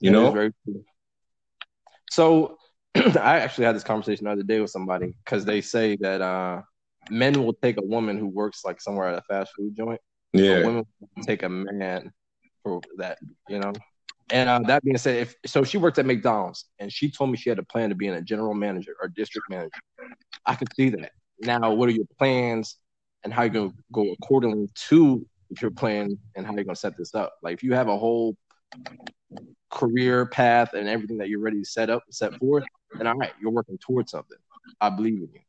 You 0.00 0.10
know. 0.10 0.30
Very. 0.30 0.52
So, 2.10 2.56
I 2.94 3.40
actually 3.40 3.66
had 3.66 3.76
this 3.76 3.84
conversation 3.84 4.24
the 4.24 4.32
other 4.32 4.42
day 4.42 4.58
with 4.58 4.70
somebody 4.70 5.14
because 5.22 5.44
they 5.44 5.60
say 5.60 5.96
that 6.00 6.22
uh, 6.22 6.62
men 7.10 7.44
will 7.44 7.52
take 7.52 7.76
a 7.76 7.84
woman 7.84 8.16
who 8.16 8.26
works 8.26 8.64
like 8.64 8.80
somewhere 8.80 9.08
at 9.08 9.18
a 9.18 9.22
fast 9.28 9.52
food 9.54 9.76
joint 9.76 10.00
yeah, 10.32 10.64
women 10.64 10.86
take 11.22 11.42
a 11.42 11.48
man 11.48 12.12
for 12.62 12.80
that, 12.98 13.18
you 13.48 13.58
know. 13.58 13.72
And 14.32 14.48
uh, 14.48 14.60
that 14.66 14.82
being 14.84 14.96
said, 14.98 15.16
if 15.16 15.34
so, 15.46 15.64
she 15.64 15.78
worked 15.78 15.98
at 15.98 16.06
McDonald's, 16.06 16.66
and 16.78 16.92
she 16.92 17.10
told 17.10 17.30
me 17.30 17.36
she 17.36 17.48
had 17.48 17.58
a 17.58 17.64
plan 17.64 17.88
to 17.88 17.94
be 17.94 18.06
in 18.06 18.14
a 18.14 18.22
general 18.22 18.54
manager 18.54 18.94
or 19.00 19.08
district 19.08 19.50
manager. 19.50 19.80
I 20.46 20.54
could 20.54 20.68
see 20.74 20.90
that. 20.90 21.12
Now, 21.40 21.72
what 21.72 21.88
are 21.88 21.92
your 21.92 22.06
plans, 22.18 22.76
and 23.24 23.32
how 23.32 23.42
you 23.42 23.50
gonna 23.50 23.72
go 23.92 24.12
accordingly 24.12 24.68
to 24.88 25.26
your 25.60 25.70
plan, 25.70 26.18
and 26.36 26.46
how 26.46 26.54
you're 26.54 26.64
gonna 26.64 26.76
set 26.76 26.96
this 26.96 27.14
up? 27.14 27.34
Like, 27.42 27.54
if 27.54 27.62
you 27.62 27.74
have 27.74 27.88
a 27.88 27.98
whole 27.98 28.36
career 29.70 30.26
path 30.26 30.74
and 30.74 30.88
everything 30.88 31.18
that 31.18 31.28
you're 31.28 31.40
ready 31.40 31.60
to 31.60 31.68
set 31.68 31.90
up, 31.90 32.02
set 32.10 32.34
forth, 32.36 32.64
then 32.96 33.06
all 33.06 33.14
right, 33.14 33.32
you're 33.40 33.52
working 33.52 33.78
towards 33.78 34.12
something. 34.12 34.38
I 34.80 34.90
believe 34.90 35.14
in 35.14 35.28
you. 35.32 35.40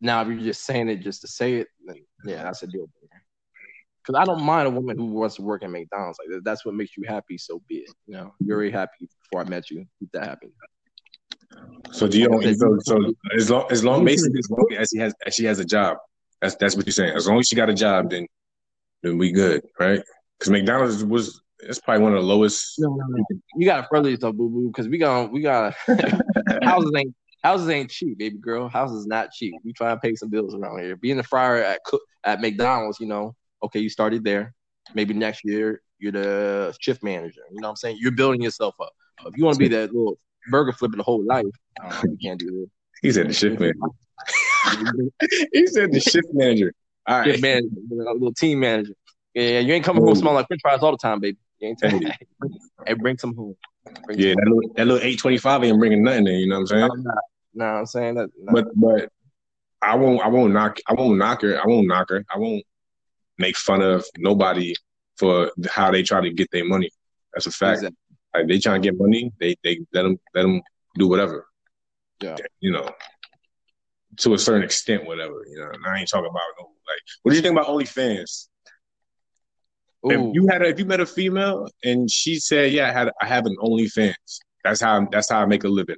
Now, 0.00 0.22
if 0.22 0.28
you're 0.28 0.38
just 0.38 0.64
saying 0.64 0.88
it 0.88 0.96
just 0.96 1.20
to 1.22 1.28
say 1.28 1.56
it, 1.56 1.68
then 1.86 1.96
yeah, 2.24 2.42
that's 2.44 2.62
a 2.62 2.66
deal 2.66 2.86
because 4.10 4.20
I 4.20 4.24
don't 4.24 4.42
mind 4.42 4.66
a 4.66 4.70
woman 4.70 4.96
who 4.96 5.06
wants 5.06 5.36
to 5.36 5.42
work 5.42 5.62
at 5.62 5.70
McDonald's. 5.70 6.18
Like 6.18 6.42
that's 6.42 6.64
what 6.64 6.74
makes 6.74 6.96
you 6.96 7.04
happy. 7.06 7.38
So 7.38 7.62
be 7.68 7.76
it. 7.76 7.90
You 8.06 8.14
know, 8.14 8.34
you're 8.40 8.56
very 8.56 8.70
happy 8.70 9.08
before 9.22 9.44
I 9.44 9.48
met 9.48 9.70
you. 9.70 9.86
Keep 9.98 10.12
that 10.12 10.24
happy. 10.24 10.48
So 11.92 12.06
do 12.06 12.18
you? 12.18 12.54
So, 12.54 12.78
so 12.82 13.12
as 13.36 13.50
long 13.50 13.66
as 13.70 13.84
long 13.84 14.04
basically 14.04 14.38
as 14.38 14.50
long 14.50 14.66
as 14.78 14.90
he 14.90 14.98
has 14.98 15.14
as 15.26 15.34
she 15.34 15.44
has 15.44 15.58
a 15.58 15.64
job, 15.64 15.98
that's 16.40 16.54
that's 16.56 16.76
what 16.76 16.86
you're 16.86 16.92
saying. 16.92 17.14
As 17.16 17.28
long 17.28 17.38
as 17.38 17.48
she 17.48 17.56
got 17.56 17.68
a 17.68 17.74
job, 17.74 18.10
then 18.10 18.26
then 19.02 19.18
we 19.18 19.32
good, 19.32 19.62
right? 19.78 20.02
Because 20.38 20.50
McDonald's 20.50 21.04
was 21.04 21.40
it's 21.60 21.78
probably 21.78 22.02
one 22.02 22.14
of 22.14 22.22
the 22.22 22.26
lowest. 22.26 22.78
No, 22.78 22.88
no, 22.88 23.04
no. 23.08 23.24
You 23.56 23.66
gotta 23.66 23.86
further 23.90 24.10
yourself, 24.10 24.36
boo 24.36 24.48
boo, 24.48 24.68
because 24.68 24.88
we 24.88 24.98
got 24.98 25.30
we 25.32 25.40
got 25.42 25.74
houses 26.62 26.92
ain't 26.96 27.14
houses 27.42 27.68
ain't 27.68 27.90
cheap, 27.90 28.18
baby 28.18 28.38
girl. 28.38 28.68
Houses 28.68 29.06
not 29.06 29.32
cheap. 29.32 29.54
We 29.64 29.72
try 29.72 29.90
to 29.90 30.00
pay 30.00 30.14
some 30.14 30.30
bills 30.30 30.54
around 30.54 30.80
here. 30.80 30.96
Being 30.96 31.18
a 31.18 31.22
fryer 31.22 31.62
at 31.62 31.84
cook 31.84 32.02
at 32.24 32.40
McDonald's, 32.40 33.00
you 33.00 33.06
know, 33.06 33.34
okay, 33.62 33.80
you 33.80 33.88
started 33.88 34.24
there. 34.24 34.54
Maybe 34.94 35.14
next 35.14 35.44
year 35.44 35.82
you're 35.98 36.12
the 36.12 36.76
shift 36.80 37.02
manager. 37.02 37.42
You 37.52 37.60
know 37.60 37.68
what 37.68 37.70
I'm 37.70 37.76
saying? 37.76 37.98
You're 38.00 38.12
building 38.12 38.42
yourself 38.42 38.74
up. 38.80 38.92
If 39.26 39.36
you 39.36 39.44
want 39.44 39.56
to 39.56 39.58
be 39.58 39.68
that 39.68 39.92
little 39.92 40.18
burger 40.50 40.72
flipping 40.72 40.98
the 40.98 41.04
whole 41.04 41.24
life, 41.24 41.44
you 42.04 42.16
can't 42.22 42.38
do 42.38 42.50
this. 42.50 42.68
He 43.02 43.10
said 43.12 43.28
the 43.28 43.32
shift 43.32 43.58
manager. 43.58 43.78
he 45.54 45.66
said 45.68 45.90
the 45.90 46.00
shift 46.00 46.28
manager. 46.32 46.74
All 47.06 47.20
right. 47.20 47.30
Shift 47.30 47.40
manager, 47.40 47.68
a 47.92 48.12
little 48.12 48.34
team 48.34 48.60
manager. 48.60 48.92
Yeah, 49.32 49.60
you 49.60 49.72
ain't 49.72 49.84
coming 49.84 50.04
home 50.04 50.14
smelling 50.16 50.36
like 50.36 50.48
French 50.48 50.60
fries 50.60 50.80
all 50.82 50.90
the 50.90 50.98
time, 50.98 51.18
baby. 51.18 51.38
You 51.60 51.68
ain't 51.68 51.78
telling 51.78 52.00
me. 52.00 52.12
hey, 52.86 52.92
bring 52.92 53.16
some 53.16 53.34
home. 53.34 53.56
Bring 54.04 54.18
yeah, 54.18 54.32
some 54.32 54.44
that 54.44 54.50
little, 54.50 54.72
that 54.76 54.86
little 54.86 55.02
eight 55.02 55.18
twenty 55.18 55.38
five 55.38 55.64
ain't 55.64 55.78
bringing 55.78 56.02
nothing 56.02 56.26
in. 56.26 56.34
You 56.40 56.48
know 56.48 56.56
what 56.56 56.60
I'm 56.60 56.66
saying? 56.66 56.88
No, 57.04 57.14
no 57.54 57.64
I'm 57.64 57.86
saying 57.86 58.16
that. 58.16 58.28
No. 58.38 58.52
But 58.52 58.66
but 58.74 59.08
I 59.80 59.96
won't 59.96 60.20
I 60.20 60.28
won't 60.28 60.52
knock 60.52 60.78
I 60.86 60.92
won't 60.92 61.16
knock 61.16 61.40
her. 61.40 61.58
I 61.58 61.66
won't 61.66 61.86
knock 61.86 62.10
her. 62.10 62.22
I 62.34 62.38
won't 62.38 62.64
make 63.40 63.56
fun 63.56 63.82
of 63.82 64.04
nobody 64.18 64.74
for 65.16 65.50
how 65.68 65.90
they 65.90 66.02
try 66.02 66.20
to 66.20 66.32
get 66.32 66.48
their 66.52 66.64
money. 66.64 66.90
That's 67.32 67.46
a 67.46 67.50
fact. 67.50 67.78
Exactly. 67.78 67.96
Like 68.34 68.46
they 68.48 68.58
trying 68.58 68.80
to 68.80 68.88
get 68.88 68.98
money, 68.98 69.32
they 69.40 69.56
they 69.64 69.80
let 69.92 70.02
them 70.02 70.20
let 70.34 70.42
them 70.42 70.62
do 70.96 71.08
whatever. 71.08 71.46
Yeah, 72.20 72.36
you 72.60 72.70
know, 72.70 72.88
to 74.18 74.34
a 74.34 74.38
certain 74.38 74.62
extent, 74.62 75.06
whatever. 75.06 75.42
You 75.50 75.58
know, 75.58 75.90
I 75.90 75.98
ain't 75.98 76.08
talking 76.08 76.30
about 76.30 76.42
no 76.58 76.66
like. 76.66 77.00
What 77.22 77.32
do 77.32 77.36
you 77.36 77.42
think 77.42 77.58
about 77.58 77.66
OnlyFans? 77.66 78.46
If 80.02 80.34
you 80.34 80.46
had 80.48 80.62
a, 80.62 80.68
if 80.68 80.78
you 80.78 80.86
met 80.86 81.00
a 81.00 81.06
female 81.06 81.68
and 81.84 82.10
she 82.10 82.38
said, 82.38 82.72
"Yeah, 82.72 82.88
I 82.88 82.92
had 82.92 83.10
I 83.20 83.26
have 83.26 83.46
an 83.46 83.56
OnlyFans. 83.60 84.14
That's 84.64 84.80
how 84.80 85.06
that's 85.10 85.28
how 85.30 85.40
I 85.40 85.46
make 85.46 85.64
a 85.64 85.68
living." 85.68 85.96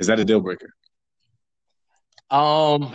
Is 0.00 0.08
that 0.08 0.18
a 0.18 0.24
deal 0.24 0.40
breaker? 0.40 0.70
Um, 2.30 2.94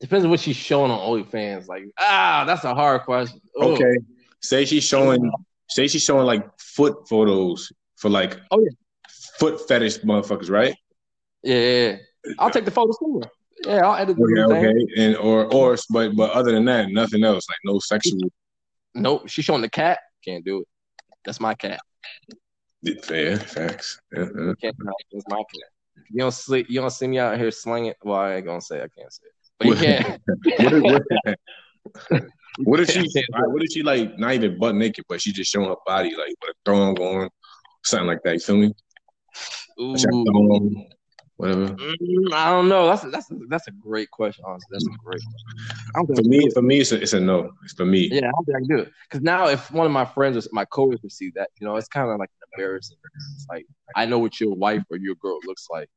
depends 0.00 0.24
on 0.24 0.30
what 0.30 0.40
she's 0.40 0.56
showing 0.56 0.90
on 0.90 0.98
OnlyFans. 0.98 1.66
Like, 1.68 1.84
ah, 1.98 2.44
that's 2.46 2.64
a 2.64 2.74
hard 2.74 3.02
question. 3.02 3.40
Ooh. 3.62 3.74
Okay. 3.74 3.96
Say 4.42 4.64
she's 4.64 4.84
showing 4.84 5.30
say 5.68 5.88
she's 5.88 6.02
showing 6.02 6.26
like 6.26 6.46
foot 6.60 7.08
photos 7.08 7.72
for 7.96 8.08
like 8.10 8.38
Oh, 8.50 8.60
yeah. 8.60 8.70
foot 9.38 9.66
fetish 9.66 9.98
motherfuckers, 9.98 10.50
right? 10.50 10.76
Yeah, 11.42 11.54
yeah, 11.56 11.88
yeah. 11.90 11.96
I'll 12.38 12.50
take 12.50 12.64
the 12.64 12.70
photos 12.70 12.96
too. 12.98 13.22
Yeah, 13.64 13.86
I'll 13.86 13.96
edit 13.96 14.16
the 14.16 14.22
Okay, 14.22 14.60
thing. 14.62 14.66
okay. 14.66 15.02
And 15.02 15.16
or 15.16 15.52
or 15.52 15.76
but 15.90 16.14
but 16.14 16.30
other 16.32 16.52
than 16.52 16.64
that, 16.66 16.90
nothing 16.90 17.24
else. 17.24 17.46
Like 17.48 17.58
no 17.64 17.78
sexual 17.78 18.18
Nope, 18.94 19.28
she's 19.28 19.44
showing 19.44 19.62
the 19.62 19.68
cat. 19.70 19.98
Can't 20.24 20.44
do 20.44 20.60
it. 20.60 20.68
That's 21.24 21.40
my 21.40 21.54
cat. 21.54 21.80
fair 23.04 23.36
facts. 23.38 24.00
Yeah. 24.14 24.24
Can't. 24.60 24.76
That's 25.12 25.24
my 25.28 25.38
cat. 25.38 25.70
You 26.10 26.18
don't 26.20 26.32
see. 26.32 26.64
You 26.68 26.80
don't 26.80 26.90
see 26.90 27.06
me 27.08 27.18
out 27.18 27.38
here 27.38 27.50
slinging. 27.50 27.94
Well, 28.04 28.18
I 28.18 28.34
ain't 28.36 28.46
gonna 28.46 28.60
say. 28.60 28.76
I 28.76 28.88
can't 28.88 29.12
say 29.12 29.24
it. 29.26 29.32
But 29.58 29.68
you 29.68 29.74
can't. 29.76 30.20
What 30.58 31.02
what, 32.10 32.22
what 32.64 32.80
if 32.80 32.90
she 32.90 33.00
can't 33.00 33.12
do 33.12 33.22
all 33.34 33.42
right, 33.42 33.50
what 33.50 33.62
if 33.62 33.72
she 33.72 33.82
like 33.82 34.18
not 34.18 34.34
even 34.34 34.58
butt 34.58 34.74
naked, 34.74 35.04
but 35.08 35.20
she 35.20 35.32
just 35.32 35.50
showing 35.50 35.68
her 35.68 35.76
body 35.86 36.10
like 36.10 36.34
with 36.42 36.50
a 36.50 36.54
thong 36.64 36.94
going, 36.94 37.30
something 37.84 38.06
like 38.06 38.22
that. 38.24 38.34
You 38.34 38.40
feel 38.40 38.56
me? 38.56 38.74
Ooh. 39.80 40.86
Whatever. 41.36 41.66
Mm, 41.66 42.32
I 42.32 42.50
don't 42.50 42.68
know. 42.68 42.86
That's 42.86 43.04
a, 43.04 43.10
that's 43.10 43.30
a, 43.30 43.34
that's 43.50 43.68
a 43.68 43.70
great 43.70 44.10
question. 44.10 44.42
Honestly, 44.46 44.68
that's 44.72 44.86
a 44.86 45.04
great. 45.04 45.20
Question. 45.20 45.90
I 45.94 45.98
don't 45.98 46.06
think 46.06 46.18
For 46.18 46.28
me, 46.28 46.50
for 46.50 46.62
me, 46.62 46.80
it's 46.80 46.92
a, 46.92 47.02
it's 47.02 47.12
a 47.12 47.20
no. 47.20 47.50
It's 47.62 47.74
for 47.74 47.84
me. 47.84 48.08
Yeah, 48.10 48.28
I 48.28 48.30
don't 48.30 48.44
think 48.46 48.56
I 48.56 48.60
can 48.60 48.68
do 48.68 48.78
it. 48.78 48.92
Because 49.08 49.22
now, 49.22 49.48
if 49.48 49.70
one 49.70 49.84
of 49.84 49.92
my 49.92 50.06
friends 50.06 50.38
or 50.38 50.48
my 50.52 50.64
coworkers 50.64 51.14
see 51.14 51.32
that, 51.34 51.50
you 51.60 51.66
know, 51.66 51.76
it's 51.76 51.88
kind 51.88 52.10
of 52.10 52.18
like 52.18 52.30
embarrassing. 52.54 52.96
It's 53.34 53.46
like 53.50 53.66
I 53.94 54.06
know 54.06 54.18
what 54.18 54.40
your 54.40 54.54
wife 54.54 54.82
or 54.90 54.96
your 54.96 55.14
girl 55.16 55.38
looks 55.44 55.66
like 55.70 55.90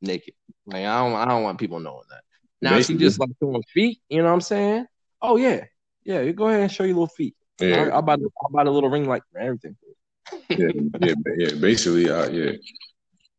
naked. 0.00 0.34
Like 0.66 0.84
I 0.84 0.98
don't, 0.98 1.14
I 1.14 1.26
don't 1.26 1.44
want 1.44 1.60
people 1.60 1.78
knowing 1.78 2.02
that. 2.10 2.22
Now, 2.62 2.76
if 2.78 2.86
she 2.86 2.94
just 2.96 3.18
like 3.18 3.30
showing 3.40 3.62
feet, 3.74 4.00
you 4.08 4.18
know 4.18 4.24
what 4.28 4.34
I'm 4.34 4.40
saying? 4.40 4.86
Oh 5.20 5.36
yeah, 5.36 5.64
yeah. 6.04 6.20
You 6.20 6.32
go 6.32 6.48
ahead 6.48 6.60
and 6.60 6.70
show 6.72 6.84
your 6.84 6.94
little 6.94 7.06
feet. 7.08 7.34
I, 7.60 7.64
Yeah, 7.64 7.88
I'll 7.92 8.02
buy 8.02 8.16
the, 8.16 8.28
I'll 8.42 8.50
buy 8.50 8.64
the 8.64 8.70
little 8.70 8.88
ring 8.90 9.06
light 9.08 9.22
and 9.34 9.44
everything. 9.44 9.76
yeah, 10.48 10.68
yeah, 11.00 11.14
yeah. 11.36 11.54
Basically, 11.60 12.08
uh, 12.08 12.28
yeah. 12.30 12.52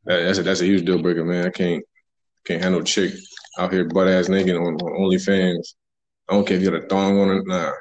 That- 0.06 0.24
That's 0.24 0.40
a 0.40 0.44
that's 0.44 0.62
a 0.62 0.66
huge 0.66 0.86
deal 0.86 1.02
breaker, 1.02 1.24
man. 1.24 1.48
I 1.48 1.50
can't 1.50 1.84
can't 2.46 2.62
handle 2.62 2.84
chick 2.84 3.14
out 3.58 3.72
here 3.72 3.86
butt 3.86 4.08
ass 4.10 4.28
naked 4.28 4.56
on, 4.56 4.76
on 4.76 5.02
OnlyFans. 5.02 5.76
I 6.28 6.34
don't 6.34 6.46
care 6.46 6.58
if 6.58 6.64
you 6.64 6.70
got 6.72 6.84
a 6.84 6.88
thong 6.88 7.20
on 7.20 7.38
it. 7.38 7.44
Nah, 7.48 7.72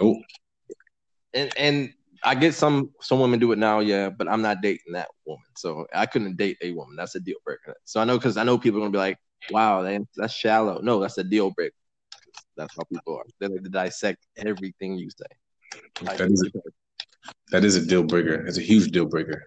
nope. 0.00 0.16
And 1.34 1.52
and 1.58 1.92
I 2.24 2.34
get 2.34 2.54
some 2.54 2.90
some 3.02 3.20
women 3.20 3.38
do 3.38 3.52
it 3.52 3.58
now, 3.58 3.80
yeah, 3.80 4.08
but 4.08 4.26
I'm 4.28 4.40
not 4.40 4.62
dating 4.62 4.92
that 4.94 5.08
woman, 5.26 5.44
so 5.56 5.86
I 5.94 6.06
couldn't 6.06 6.36
date 6.36 6.56
a 6.62 6.72
woman. 6.72 6.96
That's 6.96 7.14
a 7.14 7.20
deal 7.20 7.36
breaker. 7.44 7.74
So 7.84 8.00
I 8.00 8.04
know 8.04 8.16
because 8.16 8.36
I 8.38 8.44
know 8.44 8.56
people 8.58 8.80
are 8.80 8.84
gonna 8.84 8.92
be 8.92 8.98
like, 8.98 9.18
"Wow, 9.50 9.82
that, 9.82 10.02
that's 10.16 10.34
shallow." 10.34 10.80
No, 10.80 11.00
that's 11.00 11.18
a 11.18 11.24
deal 11.24 11.50
breaker. 11.50 11.74
That's 12.56 12.74
how 12.76 12.84
people 12.84 13.16
are. 13.16 13.24
They 13.38 13.48
like 13.48 13.62
to 13.62 13.70
dissect 13.70 14.26
everything 14.36 14.96
you 14.96 15.10
say. 15.10 15.80
Like, 16.02 16.18
That 16.18 16.30
is 16.30 16.42
a, 16.42 16.60
that 17.50 17.64
is 17.64 17.76
a 17.76 17.86
deal 17.86 18.02
breaker. 18.02 18.46
It's 18.46 18.58
a 18.58 18.62
huge 18.62 18.90
deal 18.90 19.06
breaker. 19.06 19.44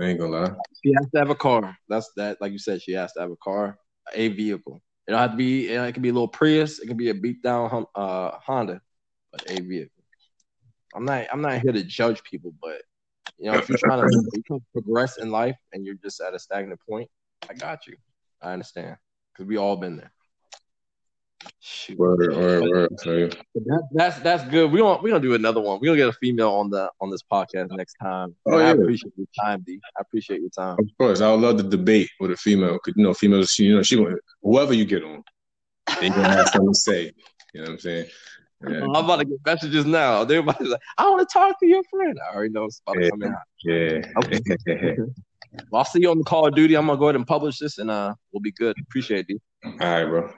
I 0.00 0.04
ain't 0.04 0.20
gonna 0.20 0.32
lie. 0.32 0.54
she 0.84 0.92
has 0.94 1.10
to 1.12 1.18
have 1.18 1.30
a 1.30 1.34
car. 1.34 1.76
That's 1.88 2.10
that. 2.16 2.40
Like 2.40 2.52
you 2.52 2.58
said, 2.58 2.82
she 2.82 2.92
has 2.92 3.12
to 3.14 3.20
have 3.20 3.30
a 3.30 3.36
car, 3.36 3.78
a 4.14 4.28
vehicle. 4.28 4.82
It 5.06 5.12
don't 5.12 5.20
have 5.20 5.30
to 5.30 5.36
be. 5.36 5.68
It 5.68 5.92
can 5.92 6.02
be 6.02 6.10
a 6.10 6.12
little 6.12 6.28
Prius. 6.28 6.80
It 6.80 6.86
can 6.86 6.96
be 6.96 7.10
a 7.10 7.14
beat 7.14 7.42
down 7.42 7.86
uh, 7.94 8.32
Honda, 8.44 8.80
but 9.32 9.50
a 9.50 9.60
vehicle. 9.60 10.02
I'm 10.94 11.04
not. 11.04 11.26
I'm 11.32 11.40
not 11.40 11.60
here 11.62 11.72
to 11.72 11.82
judge 11.82 12.22
people, 12.24 12.52
but 12.60 12.82
you 13.38 13.50
know, 13.50 13.56
if 13.56 13.68
you're 13.68 13.78
trying 13.78 14.00
to, 14.00 14.06
if 14.06 14.34
you're 14.34 14.42
trying 14.46 14.60
to 14.60 14.66
progress 14.72 15.18
in 15.18 15.30
life 15.30 15.56
and 15.72 15.84
you're 15.84 15.96
just 16.02 16.20
at 16.20 16.34
a 16.34 16.38
stagnant 16.38 16.80
point, 16.88 17.08
I 17.48 17.54
got 17.54 17.86
you. 17.86 17.96
I 18.46 18.52
understand 18.52 18.96
because 19.32 19.46
we 19.48 19.56
all 19.56 19.76
been 19.76 19.96
there. 19.96 20.12
Shoot. 21.60 21.98
Word, 21.98 22.34
word, 22.34 22.62
word. 22.62 22.92
I. 23.02 23.36
That, 23.54 23.88
that's 23.92 24.18
that's 24.20 24.44
good. 24.44 24.70
We 24.70 24.78
don't 24.78 25.02
we 25.02 25.10
don't 25.10 25.20
do 25.20 25.34
another 25.34 25.60
one. 25.60 25.78
We're 25.80 25.88
gonna 25.88 25.98
get 25.98 26.08
a 26.08 26.12
female 26.12 26.50
on 26.52 26.70
the 26.70 26.90
on 27.00 27.10
this 27.10 27.22
podcast 27.22 27.70
next 27.70 27.94
time. 28.02 28.34
Oh, 28.46 28.58
yeah. 28.58 28.66
I 28.66 28.70
appreciate 28.70 29.12
your 29.16 29.26
time, 29.40 29.62
D. 29.66 29.80
I 29.96 30.00
appreciate 30.00 30.40
your 30.40 30.50
time. 30.50 30.76
Of 30.78 30.86
course, 30.98 31.20
I 31.20 31.30
would 31.30 31.40
love 31.40 31.56
to 31.58 31.62
debate 31.62 32.08
with 32.20 32.30
a 32.30 32.36
female. 32.36 32.78
Cause 32.78 32.94
you 32.96 33.02
know, 33.02 33.14
females, 33.14 33.50
she, 33.50 33.64
you 33.64 33.76
know, 33.76 33.82
she 33.82 33.96
want 33.96 34.18
whoever 34.42 34.72
you 34.72 34.84
get 34.84 35.04
on, 35.04 35.22
they 36.00 36.08
gonna 36.08 36.30
have 36.30 36.48
something 36.48 36.72
to 36.72 36.78
say. 36.78 37.12
You 37.52 37.60
know 37.60 37.62
what 37.62 37.70
I'm 37.70 37.78
saying? 37.80 38.06
Yeah, 38.68 38.80
I'm 38.82 39.04
about 39.04 39.16
to 39.16 39.24
get 39.26 39.38
messages 39.44 39.84
now. 39.84 40.22
Everybody's 40.22 40.68
like, 40.68 40.80
I 40.98 41.08
want 41.10 41.28
to 41.28 41.32
talk 41.32 41.60
to 41.60 41.66
your 41.66 41.82
friend. 41.90 42.18
I 42.26 42.34
already 42.34 42.52
know 42.52 42.64
it's 42.64 42.80
about 42.86 42.94
to 42.94 43.04
Yeah. 43.04 43.10
come 43.10 43.22
in. 43.22 43.34
yeah. 43.64 44.12
Okay. 44.18 44.96
Well, 45.70 45.80
I'll 45.80 45.84
see 45.84 46.00
you 46.00 46.10
on 46.10 46.18
the 46.18 46.24
Call 46.24 46.46
of 46.46 46.54
Duty. 46.54 46.76
I'm 46.76 46.86
gonna 46.86 46.98
go 46.98 47.06
ahead 47.06 47.16
and 47.16 47.26
publish 47.26 47.58
this, 47.58 47.78
and 47.78 47.90
uh, 47.90 48.14
we'll 48.32 48.40
be 48.40 48.52
good. 48.52 48.76
Appreciate. 48.88 49.26
D. 49.26 49.40
All 49.64 49.72
right, 49.80 50.04
bro. 50.04 50.32